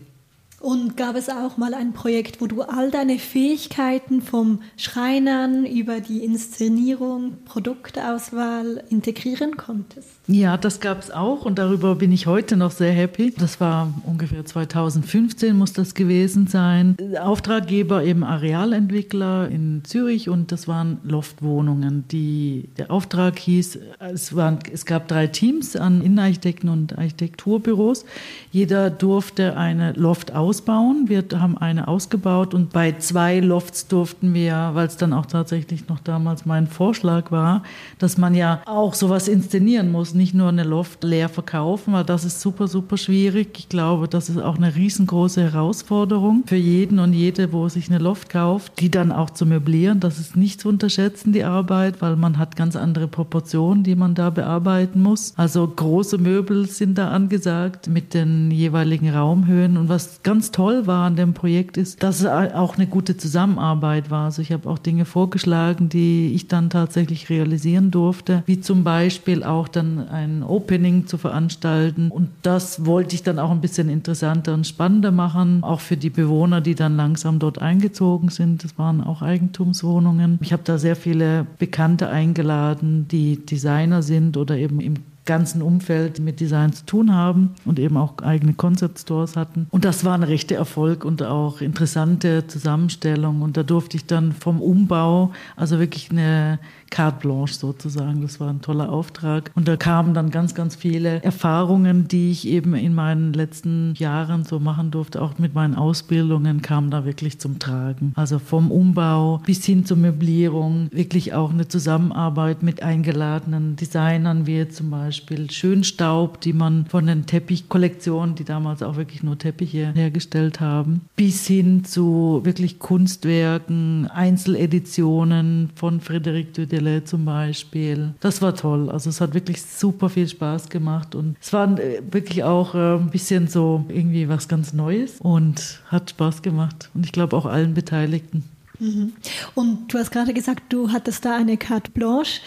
Und 0.65 0.97
gab 0.97 1.15
es 1.15 1.29
auch 1.29 1.59
mal 1.59 1.75
ein 1.75 1.93
Projekt, 1.93 2.41
wo 2.41 2.47
du 2.47 2.63
all 2.63 2.91
deine 2.91 3.19
Fähigkeiten 3.19 4.23
vom 4.23 4.63
Schreinern 4.79 5.67
über 5.67 6.01
die 6.01 6.25
Inszenierung, 6.25 7.37
Produktauswahl 7.45 8.83
integrieren 8.89 9.59
konntest? 9.59 10.09
Ja, 10.27 10.57
das 10.57 10.81
gab 10.81 11.01
es 11.01 11.11
auch 11.11 11.45
und 11.45 11.59
darüber 11.59 11.97
bin 11.97 12.11
ich 12.11 12.27
heute 12.27 12.57
noch 12.57 12.71
sehr 12.71 12.93
happy. 12.93 13.35
Das 13.37 13.61
war 13.61 13.93
ungefähr 14.07 14.43
2015 14.43 15.55
muss 15.55 15.75
das 15.75 15.95
gewesen 15.95 16.47
sein. 16.47 16.97
Auftraggeber 17.21 18.03
eben 18.03 18.25
Arealentwickler 18.25 19.49
in 19.49 19.83
Zürich 19.85 20.31
und 20.31 20.51
das 20.51 20.67
waren 20.67 20.99
Loftwohnungen. 21.05 22.09
Die, 22.09 22.71
der 22.79 22.91
Auftrag 22.91 23.39
hieß, 23.39 23.79
es, 23.99 24.35
waren, 24.35 24.61
es 24.73 24.87
gab 24.87 25.09
drei 25.09 25.27
Teams 25.27 25.77
an 25.77 26.01
Innenarchitekten 26.01 26.71
und 26.71 26.97
Architekturbüros. 26.97 28.07
Jeder 28.51 28.89
durfte 28.89 29.59
eine 29.59 29.93
Loft 29.93 30.35
ausbauen. 30.35 31.05
Wir 31.07 31.25
haben 31.35 31.59
eine 31.59 31.87
ausgebaut 31.87 32.55
und 32.55 32.73
bei 32.73 32.93
zwei 32.93 33.41
Lofts 33.41 33.89
durften 33.89 34.33
wir, 34.33 34.71
weil 34.73 34.87
es 34.87 34.97
dann 34.97 35.13
auch 35.13 35.27
tatsächlich 35.27 35.87
noch 35.89 36.01
damals 36.01 36.47
mein 36.47 36.67
Vorschlag 36.67 37.31
war, 37.31 37.63
dass 37.99 38.17
man 38.17 38.35
ja 38.35 38.63
auch 38.65 38.95
sowas 38.95 39.29
inszenieren 39.29 39.93
muss 39.93 40.14
nicht 40.15 40.35
nur 40.35 40.49
eine 40.49 40.65
Loft 40.65 41.05
leer 41.05 41.29
verkaufen, 41.29 41.93
weil 41.93 42.05
das 42.05 42.25
ist 42.25 42.41
super, 42.41 42.69
super 42.69 42.97
schwierig. 42.97 43.59
Ich 43.59 43.69
glaube, 43.69 44.09
das 44.09 44.29
ist 44.29 44.39
auch 44.39 44.57
eine 44.57 44.75
riesengroße 44.75 45.43
Herausforderung 45.43 46.45
für 46.47 46.57
jeden 46.57 46.99
und 46.99 47.13
jede, 47.13 47.53
wo 47.53 47.69
sich 47.69 47.89
eine 47.89 47.99
Loft 47.99 48.29
kauft, 48.29 48.81
die 48.81 48.91
dann 48.91 49.13
auch 49.13 49.31
zu 49.31 49.47
möblieren. 49.47 50.01
Das 50.01 50.19
ist 50.19 50.37
nicht 50.37 50.61
zu 50.61 50.69
unterschätzen, 50.69 51.33
die 51.33 51.45
Arbeit, 51.45 52.01
weil 52.01 52.17
man 52.17 52.39
hat 52.39 52.57
ganz 52.57 52.77
andere 52.77 53.09
Proportionen, 53.09 53.83
die 53.83 53.97
man 53.97 54.15
da 54.15 54.31
bearbeiten 54.31 55.03
muss. 55.03 55.35
Also 55.37 55.67
große 55.67 56.19
Möbel 56.19 56.67
sind 56.69 56.99
da 56.99 57.11
angesagt 57.11 57.89
mit 57.89 58.15
den 58.15 58.51
jeweiligen 58.51 59.11
Raumhöhen. 59.11 59.77
Und 59.77 59.89
was 59.89 60.23
ganz 60.23 60.51
toll 60.51 60.87
war 60.87 61.07
an 61.07 61.17
dem 61.17 61.35
Projekt 61.35 61.77
ist, 61.77 62.03
dass 62.03 62.21
es 62.21 62.27
auch 62.27 62.77
eine 62.77 62.87
gute 62.87 63.17
Zusammenarbeit 63.17 64.11
war. 64.11 64.27
Also 64.27 64.43
ich 64.43 64.53
habe 64.53 64.69
auch 64.69 64.79
Dinge 64.79 65.05
vorgeschlagen, 65.05 65.89
die 65.89 66.33
ich 66.35 66.49
dann 66.49 66.71
tatsächlich 66.71 67.31
realisieren 67.31 67.91
durfte, 67.91 68.43
wie 68.47 68.61
zum 68.61 68.85
Beispiel 68.85 69.43
auch 69.45 69.69
dann 69.69 70.04
ein 70.09 70.43
Opening 70.43 71.07
zu 71.07 71.19
veranstalten. 71.19 72.11
Und 72.11 72.31
das 72.43 72.85
wollte 72.87 73.15
ich 73.15 73.23
dann 73.23 73.39
auch 73.39 73.51
ein 73.51 73.61
bisschen 73.61 73.89
interessanter 73.89 74.55
und 74.55 74.67
spannender 74.67 75.11
machen, 75.11 75.63
auch 75.63 75.81
für 75.81 75.97
die 75.97 76.11
Bewohner, 76.11 76.61
die 76.61 76.75
dann 76.75 76.97
langsam 76.97 77.39
dort 77.39 77.61
eingezogen 77.61 78.29
sind. 78.29 78.65
Das 78.65 78.79
waren 78.79 79.01
auch 79.03 79.23
Eigentumswohnungen. 79.23 80.39
Ich 80.43 80.53
habe 80.53 80.63
da 80.65 80.79
sehr 80.79 80.97
viele 80.97 81.47
Bekannte 81.59 82.09
eingeladen, 82.09 83.07
die 83.09 83.45
Designer 83.45 84.03
sind 84.03 84.37
oder 84.37 84.57
eben 84.57 84.81
im 84.81 84.95
ganzen 85.25 85.63
Umfeld 85.63 86.21
mit 86.21 86.41
Design 86.41 86.73
zu 86.73 86.85
tun 86.85 87.15
haben 87.15 87.55
und 87.65 87.79
eben 87.79 87.97
auch 87.97 88.19
eigene 88.23 88.55
Concept 88.55 88.99
Stores 88.99 89.37
hatten. 89.37 89.67
Und 89.71 89.85
das 89.85 90.05
war 90.05 90.15
ein 90.15 90.23
rechter 90.23 90.57
Erfolg 90.57 91.05
und 91.05 91.23
auch 91.23 91.61
interessante 91.61 92.47
Zusammenstellung. 92.47 93.43
Und 93.43 93.57
da 93.57 93.63
durfte 93.63 93.97
ich 93.97 94.07
dann 94.07 94.33
vom 94.33 94.61
Umbau, 94.61 95.33
also 95.57 95.79
wirklich 95.79 96.11
eine 96.11 96.59
carte 96.91 97.21
blanche 97.21 97.55
sozusagen. 97.55 98.23
Das 98.23 98.41
war 98.41 98.51
ein 98.51 98.61
toller 98.61 98.91
Auftrag. 98.91 99.51
Und 99.55 99.69
da 99.69 99.77
kamen 99.77 100.15
dann 100.15 100.31
ganz, 100.31 100.55
ganz 100.55 100.77
viele 100.77 101.23
Erfahrungen, 101.23 102.09
die 102.09 102.31
ich 102.31 102.47
eben 102.47 102.75
in 102.75 102.95
meinen 102.95 103.33
letzten 103.33 103.95
Jahren 103.97 104.45
so 104.45 104.61
machen 104.61 104.91
durfte. 104.91 105.21
Auch 105.21 105.39
mit 105.39 105.55
meinen 105.55 105.75
Ausbildungen 105.75 106.63
kam 106.63 106.91
da 106.91 107.05
wirklich 107.05 107.39
zum 107.39 107.59
Tragen. 107.59 108.13
Also 108.15 108.39
vom 108.39 108.71
Umbau 108.71 109.41
bis 109.45 109.65
hin 109.65 109.85
zur 109.85 109.97
Möblierung, 109.97 110.89
wirklich 110.93 111.35
auch 111.35 111.53
eine 111.53 111.69
Zusammenarbeit 111.69 112.63
mit 112.63 112.83
eingeladenen 112.83 113.77
Designern, 113.77 114.47
wie 114.47 114.69
zum 114.69 114.91
Beispiel 114.91 115.51
Schönstaub, 115.51 116.41
die 116.41 116.53
man 116.53 116.87
von 116.87 117.07
den 117.07 117.27
Teppichkollektionen, 117.27 118.35
die 118.35 118.45
damals 118.45 118.83
auch 118.83 118.97
wirklich 118.97 119.23
nur 119.23 119.39
Teppiche 119.39 119.93
hergestellt 119.95 120.61
haben, 120.61 121.03
bis 121.17 121.47
hin 121.47 121.85
zu 121.85 122.41
wirklich 122.45 122.79
Kunstwerken, 122.79 124.09
Einzeleditionen 124.11 125.71
von 125.75 126.01
Frédéric 126.01 126.55
Dudel 126.55 126.74
Stelle 126.75 127.05
zum 127.05 127.25
Beispiel. 127.25 128.15
Das 128.21 128.43
war 128.43 128.55
toll. 128.55 128.91
Also 128.91 129.11
es 129.11 129.21
hat 129.21 129.35
wirklich 129.35 129.63
super 129.63 130.09
viel 130.09 130.29
Spaß 130.29 130.69
gemacht 130.69 131.15
und 131.15 131.37
es 131.41 131.53
war 131.53 131.79
äh, 131.79 132.03
wirklich 132.11 132.43
auch 132.43 132.75
äh, 132.75 132.97
ein 132.97 133.11
bisschen 133.11 133.47
so 133.47 133.85
irgendwie 133.89 134.29
was 134.29 134.49
ganz 134.49 134.73
Neues 134.73 135.21
und 135.21 135.81
hat 135.87 136.11
Spaß 136.11 136.43
gemacht. 136.43 136.91
Und 136.95 137.07
ich 137.07 137.13
glaube 137.13 137.37
auch 137.37 137.47
allen 137.47 137.75
Beteiligten. 137.75 138.45
Mhm. 138.81 139.13
Und 139.55 139.93
du 139.93 139.99
hast 139.99 140.11
gerade 140.11 140.35
gesagt, 140.35 140.65
du 140.71 140.91
hattest 140.91 141.25
da 141.25 141.37
eine 141.37 141.57
carte 141.57 141.93
blanche. 141.93 142.41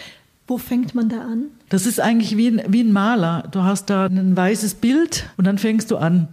Wo 0.46 0.58
fängt 0.58 0.94
man 0.94 1.08
da 1.08 1.20
an? 1.20 1.44
Das 1.68 1.86
ist 1.86 2.00
eigentlich 2.00 2.36
wie 2.36 2.48
ein, 2.48 2.62
wie 2.68 2.80
ein 2.80 2.92
Maler. 2.92 3.48
Du 3.50 3.62
hast 3.62 3.90
da 3.90 4.06
ein 4.06 4.36
weißes 4.36 4.74
Bild 4.76 5.26
und 5.36 5.46
dann 5.46 5.58
fängst 5.58 5.90
du 5.90 5.96
an. 5.96 6.28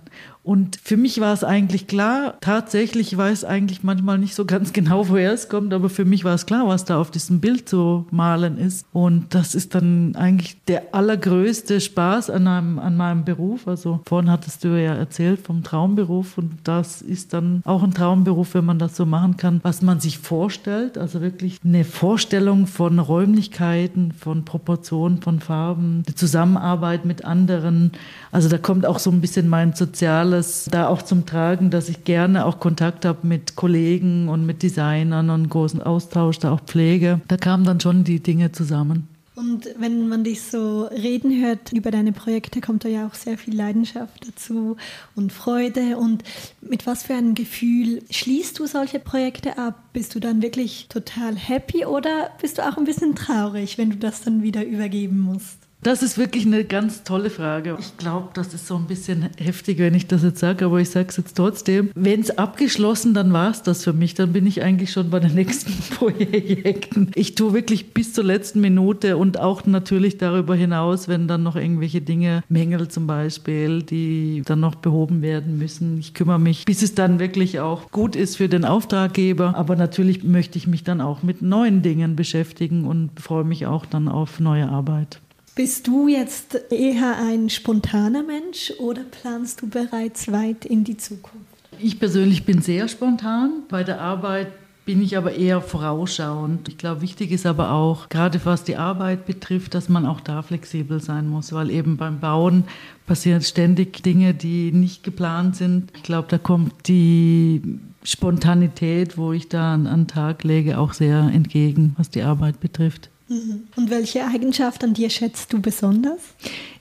Und 0.45 0.77
für 0.83 0.95
mich 0.95 1.19
war 1.19 1.33
es 1.33 1.43
eigentlich 1.43 1.87
klar, 1.87 2.35
tatsächlich 2.39 3.17
weiß 3.17 3.45
eigentlich 3.45 3.81
manchmal 3.81 4.19
nicht 4.19 4.35
so 4.35 4.45
ganz 4.45 4.73
genau, 4.73 5.09
woher 5.09 5.33
es 5.33 5.49
kommt, 5.49 5.73
aber 5.73 5.89
für 5.89 6.05
mich 6.05 6.23
war 6.23 6.35
es 6.35 6.45
klar, 6.45 6.67
was 6.67 6.85
da 6.85 7.01
auf 7.01 7.09
diesem 7.09 7.39
Bild 7.39 7.67
zu 7.67 8.05
malen 8.11 8.59
ist. 8.59 8.85
Und 8.93 9.33
das 9.33 9.55
ist 9.55 9.73
dann 9.73 10.15
eigentlich 10.15 10.63
der 10.67 10.93
allergrößte 10.93 11.81
Spaß 11.81 12.29
an, 12.29 12.47
einem, 12.47 12.77
an 12.77 12.95
meinem 12.95 13.25
Beruf. 13.25 13.67
Also 13.67 14.01
vorhin 14.05 14.29
hattest 14.29 14.63
du 14.63 14.79
ja 14.79 14.93
erzählt 14.93 15.39
vom 15.39 15.63
Traumberuf 15.63 16.37
und 16.37 16.51
das 16.63 17.01
ist 17.01 17.33
dann 17.33 17.63
auch 17.65 17.81
ein 17.81 17.95
Traumberuf, 17.95 18.53
wenn 18.53 18.65
man 18.65 18.77
das 18.77 18.95
so 18.95 19.07
machen 19.07 19.37
kann, 19.37 19.61
was 19.63 19.81
man 19.81 19.99
sich 19.99 20.19
vorstellt. 20.19 20.99
Also 20.99 21.21
wirklich 21.21 21.59
eine 21.65 21.83
Vorstellung 21.83 22.67
von 22.67 22.99
Räumlichkeiten, 22.99 24.11
von 24.11 24.45
Proportionen, 24.45 25.23
von 25.23 25.39
Farben, 25.39 26.03
die 26.07 26.13
Zusammenarbeit 26.13 27.03
mit 27.03 27.25
anderen. 27.25 27.93
Also 28.31 28.47
da 28.47 28.59
kommt 28.59 28.85
auch 28.85 28.99
so 28.99 29.09
ein 29.09 29.21
bisschen 29.21 29.49
mein 29.49 29.73
soziales 29.73 30.34
alles 30.35 30.67
da 30.69 30.87
auch 30.87 31.01
zum 31.01 31.25
Tragen, 31.25 31.69
dass 31.69 31.89
ich 31.89 32.03
gerne 32.03 32.45
auch 32.45 32.59
Kontakt 32.59 33.05
habe 33.05 33.25
mit 33.25 33.55
Kollegen 33.55 34.27
und 34.27 34.45
mit 34.45 34.63
Designern 34.63 35.29
und 35.29 35.49
großen 35.49 35.81
Austausch, 35.81 36.39
da 36.39 36.51
auch 36.51 36.61
Pflege. 36.61 37.21
Da 37.27 37.37
kamen 37.37 37.63
dann 37.63 37.79
schon 37.79 38.03
die 38.03 38.19
Dinge 38.19 38.51
zusammen. 38.51 39.07
Und 39.35 39.67
wenn 39.77 40.07
man 40.07 40.23
dich 40.23 40.41
so 40.43 40.85
reden 40.85 41.41
hört 41.41 41.73
über 41.73 41.91
deine 41.91 42.13
Projekte, 42.13 42.61
kommt 42.61 42.85
da 42.85 42.89
ja 42.89 43.05
auch 43.05 43.15
sehr 43.15 43.37
viel 43.37 43.53
Leidenschaft 43.53 44.27
dazu 44.27 44.77
und 45.13 45.33
Freude. 45.33 45.97
Und 45.97 46.23
mit 46.61 46.85
was 46.85 47.03
für 47.03 47.15
einem 47.15 47.35
Gefühl 47.35 48.01
schließt 48.09 48.57
du 48.59 48.65
solche 48.65 48.99
Projekte 48.99 49.57
ab? 49.57 49.75
Bist 49.91 50.15
du 50.15 50.21
dann 50.21 50.41
wirklich 50.41 50.87
total 50.87 51.35
happy 51.35 51.85
oder 51.85 52.29
bist 52.41 52.57
du 52.57 52.67
auch 52.67 52.77
ein 52.77 52.85
bisschen 52.85 53.15
traurig, 53.15 53.77
wenn 53.77 53.89
du 53.89 53.97
das 53.97 54.21
dann 54.21 54.41
wieder 54.41 54.65
übergeben 54.65 55.19
musst? 55.19 55.64
Das 55.85 56.01
ist 56.01 56.17
wirklich 56.17 56.47
eine 56.47 56.63
ganz 56.63 57.03
tolle 57.03 57.29
Frage. 57.29 57.77
Ich 57.79 57.95
glaube, 57.97 58.29
das 58.33 58.55
ist 58.55 58.65
so 58.65 58.75
ein 58.75 58.87
bisschen 58.87 59.29
heftig, 59.37 59.77
wenn 59.77 59.93
ich 59.93 60.07
das 60.07 60.23
jetzt 60.23 60.39
sage, 60.39 60.65
aber 60.65 60.79
ich 60.79 60.89
sage 60.89 61.09
es 61.09 61.17
jetzt 61.17 61.37
trotzdem. 61.37 61.91
Wenn 61.93 62.21
es 62.21 62.39
abgeschlossen, 62.39 63.13
dann 63.13 63.31
war 63.33 63.51
es 63.51 63.61
das 63.61 63.83
für 63.83 63.93
mich. 63.93 64.15
Dann 64.15 64.33
bin 64.33 64.47
ich 64.47 64.63
eigentlich 64.63 64.91
schon 64.91 65.11
bei 65.11 65.19
den 65.19 65.35
nächsten 65.35 65.73
Projekten. 65.95 67.11
Ich 67.13 67.35
tue 67.35 67.53
wirklich 67.53 67.93
bis 67.93 68.13
zur 68.13 68.23
letzten 68.23 68.61
Minute 68.61 69.15
und 69.15 69.39
auch 69.39 69.67
natürlich 69.67 70.17
darüber 70.17 70.55
hinaus, 70.55 71.07
wenn 71.07 71.27
dann 71.27 71.43
noch 71.43 71.55
irgendwelche 71.55 72.01
Dinge, 72.01 72.43
Mängel 72.49 72.87
zum 72.87 73.05
Beispiel, 73.05 73.83
die 73.83 74.41
dann 74.43 74.61
noch 74.61 74.73
behoben 74.73 75.21
werden 75.21 75.59
müssen. 75.59 75.99
Ich 75.99 76.15
kümmere 76.15 76.39
mich, 76.39 76.65
bis 76.65 76.81
es 76.81 76.95
dann 76.95 77.19
wirklich 77.19 77.59
auch 77.59 77.91
gut 77.91 78.15
ist 78.15 78.37
für 78.37 78.49
den 78.49 78.65
Auftraggeber. 78.65 79.53
Aber 79.55 79.75
natürlich 79.75 80.23
möchte 80.23 80.57
ich 80.57 80.65
mich 80.65 80.83
dann 80.83 80.99
auch 80.99 81.21
mit 81.21 81.43
neuen 81.43 81.83
Dingen 81.83 82.15
beschäftigen 82.15 82.85
und 82.85 83.11
freue 83.19 83.43
mich 83.43 83.67
auch 83.67 83.85
dann 83.85 84.07
auf 84.07 84.39
neue 84.39 84.67
Arbeit. 84.67 85.19
Bist 85.55 85.87
du 85.87 86.09
jetzt 86.09 86.59
eher 86.69 87.17
ein 87.17 87.49
spontaner 87.49 88.23
Mensch 88.23 88.73
oder 88.77 89.03
planst 89.03 89.61
du 89.61 89.69
bereits 89.69 90.29
weit 90.29 90.65
in 90.65 90.83
die 90.83 90.97
Zukunft? 90.97 91.47
Ich 91.79 91.97
persönlich 91.97 92.43
bin 92.43 92.61
sehr 92.61 92.89
spontan. 92.89 93.63
Bei 93.69 93.85
der 93.85 94.01
Arbeit 94.01 94.51
bin 94.83 95.01
ich 95.01 95.15
aber 95.15 95.33
eher 95.33 95.61
vorausschauend. 95.61 96.67
Ich 96.67 96.77
glaube, 96.77 97.01
wichtig 97.01 97.31
ist 97.31 97.45
aber 97.45 97.71
auch, 97.71 98.09
gerade 98.09 98.41
was 98.43 98.65
die 98.65 98.75
Arbeit 98.75 99.25
betrifft, 99.25 99.75
dass 99.75 99.87
man 99.87 100.05
auch 100.05 100.19
da 100.19 100.41
flexibel 100.41 100.99
sein 100.99 101.29
muss, 101.29 101.53
weil 101.53 101.71
eben 101.71 101.95
beim 101.95 102.19
Bauen 102.19 102.65
passieren 103.07 103.41
ständig 103.41 104.03
Dinge, 104.03 104.33
die 104.33 104.73
nicht 104.73 105.03
geplant 105.03 105.55
sind. 105.55 105.89
Ich 105.95 106.03
glaube, 106.03 106.27
da 106.29 106.37
kommt 106.37 106.89
die 106.89 107.61
Spontanität, 108.03 109.17
wo 109.17 109.31
ich 109.31 109.47
da 109.47 109.73
an 109.73 109.85
den 109.85 110.07
Tag 110.07 110.43
lege, 110.43 110.77
auch 110.77 110.91
sehr 110.91 111.17
entgegen, 111.33 111.95
was 111.97 112.09
die 112.09 112.23
Arbeit 112.23 112.59
betrifft. 112.59 113.09
Mhm. 113.27 113.67
Und 113.75 113.89
welche 113.89 114.25
Eigenschaft 114.25 114.83
an 114.83 114.93
dir 114.93 115.09
schätzt 115.09 115.51
du 115.53 115.61
besonders? 115.61 116.19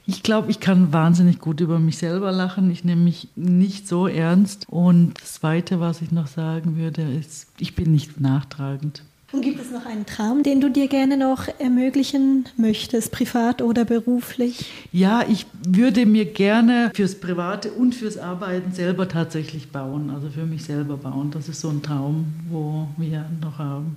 Ich 0.07 0.23
glaube, 0.23 0.51
ich 0.51 0.61
kann 0.61 0.93
wahnsinnig 0.93 1.39
gut 1.39 1.61
über 1.61 1.79
mich 1.79 1.97
selber 1.97 2.31
lachen. 2.31 2.71
Ich 2.71 2.85
nehme 2.85 3.03
mich 3.03 3.29
nicht 3.37 3.89
so 3.89 4.07
ernst. 4.07 4.67
Und 4.69 5.15
das 5.21 5.35
Zweite, 5.35 5.81
was 5.81 6.03
ich 6.03 6.13
noch 6.13 6.27
sagen 6.27 6.77
würde, 6.77 7.03
ist, 7.03 7.47
ich 7.59 7.75
bin 7.75 7.93
nicht 7.93 8.21
nachtragend. 8.21 9.03
Und 9.33 9.41
gibt 9.41 9.61
es 9.61 9.73
noch 9.73 9.85
einen 9.85 10.07
Traum, 10.07 10.45
den 10.45 10.61
du 10.61 10.71
dir 10.71 10.87
gerne 10.87 11.17
noch 11.17 11.49
ermöglichen 11.59 12.45
möchtest, 12.57 13.11
privat 13.11 13.63
oder 13.63 13.85
beruflich? 13.85 14.67
Ja, 14.93 15.25
ich 15.29 15.47
würde 15.67 16.07
mir 16.07 16.25
gerne 16.25 16.93
fürs 16.95 17.17
Private 17.17 17.73
und 17.73 17.97
fürs 17.97 18.17
Arbeiten 18.17 18.71
selber 18.71 19.09
tatsächlich 19.09 19.73
bauen, 19.73 20.11
also 20.11 20.29
für 20.29 20.47
mich 20.47 20.63
selber 20.63 20.99
bauen. 20.99 21.33
Das 21.33 21.49
ist 21.49 21.61
so 21.61 21.69
ein 21.71 21.83
Traum, 21.83 22.27
wo 22.49 22.87
wir 22.97 23.25
noch 23.41 23.59
haben. 23.59 23.97